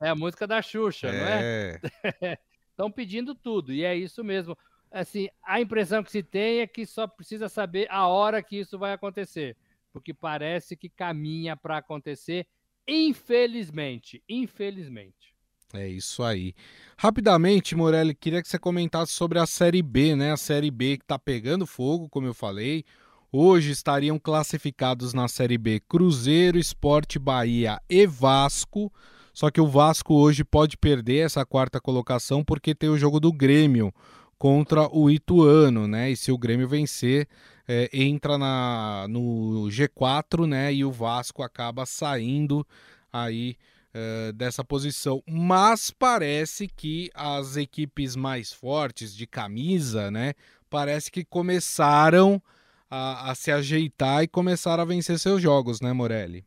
É 0.00 0.08
a 0.08 0.16
música 0.16 0.46
da 0.46 0.60
Xuxa, 0.60 1.08
é. 1.08 1.12
não 1.12 1.26
é? 1.26 2.38
Estão 2.70 2.90
pedindo 2.90 3.34
tudo, 3.34 3.72
e 3.72 3.84
é 3.84 3.96
isso 3.96 4.22
mesmo 4.22 4.56
assim, 4.90 5.28
a 5.42 5.60
impressão 5.60 6.02
que 6.02 6.10
se 6.10 6.22
tem 6.22 6.60
é 6.60 6.66
que 6.66 6.86
só 6.86 7.06
precisa 7.06 7.48
saber 7.48 7.86
a 7.90 8.06
hora 8.06 8.42
que 8.42 8.56
isso 8.56 8.78
vai 8.78 8.92
acontecer, 8.92 9.56
porque 9.92 10.14
parece 10.14 10.76
que 10.76 10.88
caminha 10.88 11.56
para 11.56 11.78
acontecer, 11.78 12.46
infelizmente, 12.86 14.22
infelizmente. 14.28 15.34
É 15.74 15.86
isso 15.86 16.22
aí. 16.22 16.54
Rapidamente, 16.96 17.74
Morelli, 17.74 18.14
queria 18.14 18.42
que 18.42 18.48
você 18.48 18.58
comentasse 18.58 19.12
sobre 19.12 19.38
a 19.38 19.46
Série 19.46 19.82
B, 19.82 20.16
né? 20.16 20.32
A 20.32 20.36
Série 20.36 20.70
B 20.70 20.96
que 20.96 21.04
está 21.04 21.18
pegando 21.18 21.66
fogo, 21.66 22.08
como 22.08 22.26
eu 22.26 22.32
falei. 22.32 22.84
Hoje 23.30 23.70
estariam 23.70 24.18
classificados 24.18 25.12
na 25.12 25.28
Série 25.28 25.58
B 25.58 25.80
Cruzeiro, 25.86 26.58
Esporte 26.58 27.18
Bahia 27.18 27.78
e 27.88 28.06
Vasco. 28.06 28.90
Só 29.34 29.50
que 29.50 29.60
o 29.60 29.68
Vasco 29.68 30.14
hoje 30.14 30.42
pode 30.42 30.78
perder 30.78 31.26
essa 31.26 31.44
quarta 31.44 31.78
colocação 31.78 32.42
porque 32.42 32.74
tem 32.74 32.88
o 32.88 32.96
jogo 32.96 33.20
do 33.20 33.30
Grêmio 33.30 33.92
contra 34.38 34.88
o 34.90 35.10
Ituano, 35.10 35.86
né? 35.86 36.10
E 36.10 36.16
se 36.16 36.32
o 36.32 36.38
Grêmio 36.38 36.66
vencer, 36.66 37.28
é, 37.68 37.90
entra 37.92 38.38
na, 38.38 39.06
no 39.10 39.68
G4, 39.68 40.46
né? 40.46 40.72
E 40.72 40.82
o 40.82 40.90
Vasco 40.90 41.42
acaba 41.42 41.84
saindo 41.84 42.66
aí 43.12 43.56
é, 43.92 44.32
dessa 44.32 44.64
posição. 44.64 45.22
Mas 45.26 45.90
parece 45.90 46.68
que 46.68 47.10
as 47.14 47.56
equipes 47.56 48.16
mais 48.16 48.52
fortes 48.52 49.14
de 49.14 49.26
camisa, 49.26 50.10
né? 50.10 50.34
Parece 50.70 51.10
que 51.10 51.24
começaram 51.24 52.42
a, 52.90 53.30
a 53.30 53.34
se 53.34 53.50
ajeitar 53.50 54.22
e 54.22 54.28
começaram 54.28 54.82
a 54.82 54.86
vencer 54.86 55.18
seus 55.18 55.40
jogos, 55.40 55.80
né, 55.80 55.92
Morelli? 55.92 56.44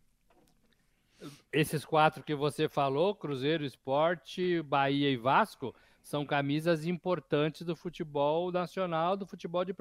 Esses 1.51 1.83
quatro 1.83 2.23
que 2.23 2.33
você 2.33 2.69
falou, 2.69 3.13
Cruzeiro, 3.13 3.65
Esporte, 3.65 4.61
Bahia 4.63 5.09
e 5.09 5.17
Vasco, 5.17 5.75
são 6.01 6.25
camisas 6.25 6.85
importantes 6.85 7.63
do 7.63 7.75
futebol 7.75 8.51
nacional, 8.51 9.15
do 9.15 9.25
futebol 9.25 9.63
de 9.63 9.73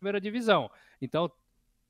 primeira 0.00 0.20
divisão. 0.20 0.70
Então, 1.00 1.30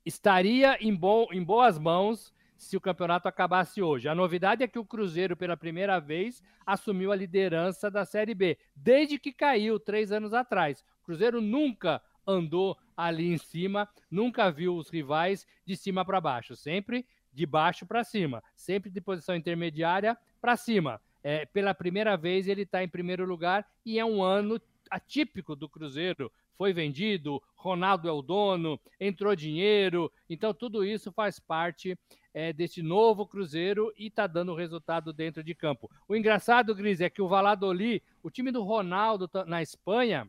estaria 0.05 0.77
em, 0.79 0.93
bo 0.93 1.27
em 1.31 1.43
boas 1.43 1.79
mãos 1.79 2.33
se 2.57 2.77
o 2.77 2.81
campeonato 2.81 3.27
acabasse 3.27 3.81
hoje. 3.81 4.07
A 4.07 4.15
novidade 4.15 4.63
é 4.63 4.67
que 4.67 4.79
o 4.79 4.85
Cruzeiro, 4.85 5.35
pela 5.35 5.57
primeira 5.57 5.99
vez, 5.99 6.41
assumiu 6.65 7.11
a 7.11 7.15
liderança 7.15 7.89
da 7.89 8.05
Série 8.05 8.33
B, 8.33 8.57
desde 8.75 9.19
que 9.19 9.31
caiu 9.31 9.79
três 9.79 10.11
anos 10.11 10.33
atrás. 10.33 10.83
O 11.01 11.05
Cruzeiro 11.05 11.41
nunca 11.41 12.01
andou 12.25 12.77
ali 12.95 13.31
em 13.31 13.37
cima, 13.37 13.89
nunca 14.09 14.49
viu 14.51 14.75
os 14.75 14.89
rivais 14.89 15.45
de 15.65 15.75
cima 15.75 16.05
para 16.05 16.21
baixo, 16.21 16.55
sempre 16.55 17.05
de 17.33 17.45
baixo 17.45 17.85
para 17.85 18.03
cima, 18.03 18.43
sempre 18.55 18.89
de 18.89 19.01
posição 19.01 19.35
intermediária 19.35 20.17
para 20.39 20.55
cima. 20.55 21.01
É, 21.23 21.45
pela 21.45 21.73
primeira 21.73 22.15
vez 22.15 22.47
ele 22.47 22.63
está 22.63 22.83
em 22.83 22.87
primeiro 22.87 23.25
lugar 23.25 23.65
e 23.85 23.97
é 23.97 24.05
um 24.05 24.21
ano 24.21 24.61
atípico 24.89 25.55
do 25.55 25.67
Cruzeiro. 25.67 26.31
Foi 26.55 26.71
vendido, 26.71 27.41
Ronaldo 27.55 28.07
é 28.07 28.11
o 28.11 28.21
dono, 28.21 28.79
entrou 28.99 29.35
dinheiro, 29.35 30.11
então 30.29 30.53
tudo 30.53 30.85
isso 30.85 31.11
faz 31.11 31.39
parte 31.39 31.97
é, 32.33 32.51
desse 32.51 32.81
novo 32.81 33.27
Cruzeiro 33.27 33.93
e 33.97 34.07
está 34.07 34.25
dando 34.27 34.55
resultado 34.55 35.13
dentro 35.13 35.43
de 35.43 35.53
campo. 35.53 35.89
O 36.07 36.15
engraçado, 36.15 36.73
Gris, 36.73 36.99
é 37.01 37.09
que 37.09 37.21
o 37.21 37.27
Valladolid, 37.27 38.01
o 38.23 38.29
time 38.31 38.51
do 38.51 38.63
Ronaldo 38.63 39.27
tá, 39.27 39.45
na 39.45 39.61
Espanha, 39.61 40.27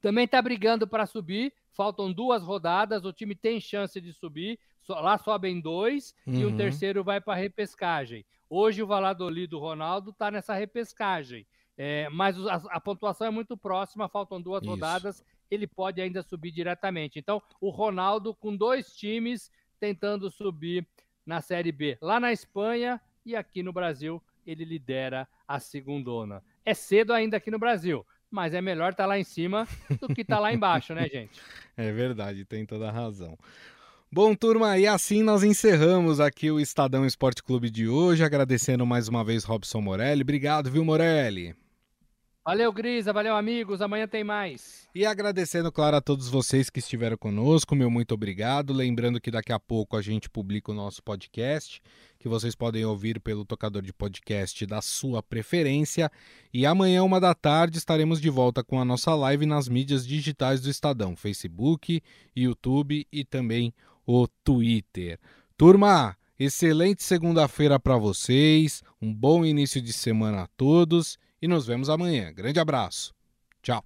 também 0.00 0.24
está 0.24 0.40
brigando 0.40 0.86
para 0.86 1.06
subir. 1.06 1.52
Faltam 1.72 2.10
duas 2.12 2.42
rodadas, 2.42 3.04
o 3.04 3.12
time 3.12 3.34
tem 3.34 3.60
chance 3.60 4.00
de 4.00 4.12
subir, 4.12 4.58
lá 4.88 5.18
sobem 5.18 5.60
dois 5.60 6.14
Uhum. 6.26 6.34
e 6.34 6.46
um 6.46 6.56
terceiro 6.56 7.04
vai 7.04 7.20
para 7.20 7.34
repescagem. 7.38 8.24
Hoje 8.48 8.82
o 8.82 8.86
Valladolid 8.86 9.48
do 9.48 9.58
Ronaldo 9.58 10.10
está 10.10 10.30
nessa 10.30 10.54
repescagem. 10.54 11.46
É, 11.76 12.08
mas 12.08 12.38
a, 12.46 12.54
a 12.70 12.80
pontuação 12.80 13.26
é 13.26 13.30
muito 13.30 13.54
próxima, 13.54 14.08
faltam 14.08 14.40
duas 14.40 14.62
Isso. 14.62 14.70
rodadas, 14.70 15.22
ele 15.50 15.66
pode 15.66 16.00
ainda 16.00 16.22
subir 16.22 16.50
diretamente. 16.50 17.18
Então, 17.18 17.42
o 17.60 17.68
Ronaldo 17.68 18.34
com 18.34 18.56
dois 18.56 18.96
times 18.96 19.50
tentando 19.78 20.30
subir 20.30 20.86
na 21.24 21.40
Série 21.40 21.72
B. 21.72 21.98
Lá 22.00 22.20
na 22.20 22.32
Espanha 22.32 23.00
e 23.24 23.34
aqui 23.34 23.62
no 23.62 23.72
Brasil, 23.72 24.22
ele 24.46 24.64
lidera 24.64 25.28
a 25.46 25.58
segundona. 25.58 26.42
É 26.64 26.74
cedo 26.74 27.12
ainda 27.12 27.36
aqui 27.36 27.50
no 27.50 27.58
Brasil, 27.58 28.06
mas 28.30 28.54
é 28.54 28.60
melhor 28.60 28.92
estar 28.92 29.06
lá 29.06 29.18
em 29.18 29.24
cima 29.24 29.66
do 30.00 30.14
que 30.14 30.22
estar 30.22 30.38
lá 30.38 30.52
embaixo, 30.52 30.94
né, 30.94 31.08
gente? 31.12 31.40
É 31.76 31.90
verdade, 31.92 32.44
tem 32.44 32.64
toda 32.64 32.88
a 32.88 32.92
razão. 32.92 33.36
Bom, 34.10 34.34
turma, 34.34 34.78
e 34.78 34.86
assim 34.86 35.22
nós 35.22 35.42
encerramos 35.42 36.20
aqui 36.20 36.50
o 36.50 36.60
Estadão 36.60 37.04
Esporte 37.04 37.42
Clube 37.42 37.68
de 37.68 37.88
hoje, 37.88 38.22
agradecendo 38.22 38.86
mais 38.86 39.08
uma 39.08 39.24
vez 39.24 39.42
Robson 39.42 39.80
Morelli. 39.80 40.22
Obrigado, 40.22 40.70
viu, 40.70 40.84
Morelli? 40.84 41.54
Valeu, 42.46 42.72
Grisa, 42.72 43.12
valeu, 43.12 43.34
amigos. 43.34 43.82
Amanhã 43.82 44.06
tem 44.06 44.22
mais. 44.22 44.88
E 44.94 45.04
agradecendo, 45.04 45.72
claro, 45.72 45.96
a 45.96 46.00
todos 46.00 46.28
vocês 46.28 46.70
que 46.70 46.78
estiveram 46.78 47.16
conosco, 47.16 47.74
meu 47.74 47.90
muito 47.90 48.14
obrigado. 48.14 48.72
Lembrando 48.72 49.20
que 49.20 49.32
daqui 49.32 49.52
a 49.52 49.58
pouco 49.58 49.96
a 49.96 50.00
gente 50.00 50.30
publica 50.30 50.70
o 50.70 50.74
nosso 50.74 51.02
podcast, 51.02 51.82
que 52.20 52.28
vocês 52.28 52.54
podem 52.54 52.84
ouvir 52.84 53.18
pelo 53.18 53.44
tocador 53.44 53.82
de 53.82 53.92
podcast 53.92 54.64
da 54.64 54.80
sua 54.80 55.24
preferência. 55.24 56.08
E 56.54 56.64
amanhã, 56.64 57.02
uma 57.02 57.18
da 57.18 57.34
tarde, 57.34 57.78
estaremos 57.78 58.20
de 58.20 58.30
volta 58.30 58.62
com 58.62 58.80
a 58.80 58.84
nossa 58.84 59.12
live 59.12 59.44
nas 59.44 59.68
mídias 59.68 60.06
digitais 60.06 60.60
do 60.60 60.70
Estadão: 60.70 61.16
Facebook, 61.16 62.00
YouTube 62.36 63.04
e 63.10 63.24
também 63.24 63.74
o 64.06 64.28
Twitter. 64.44 65.18
Turma, 65.56 66.16
excelente 66.38 67.02
segunda-feira 67.02 67.80
para 67.80 67.96
vocês, 67.96 68.84
um 69.02 69.12
bom 69.12 69.44
início 69.44 69.82
de 69.82 69.92
semana 69.92 70.42
a 70.42 70.46
todos 70.56 71.18
e 71.40 71.48
nos 71.48 71.66
vemos 71.66 71.88
amanhã. 71.88 72.32
Grande 72.32 72.60
abraço. 72.60 73.14
Tchau. 73.62 73.84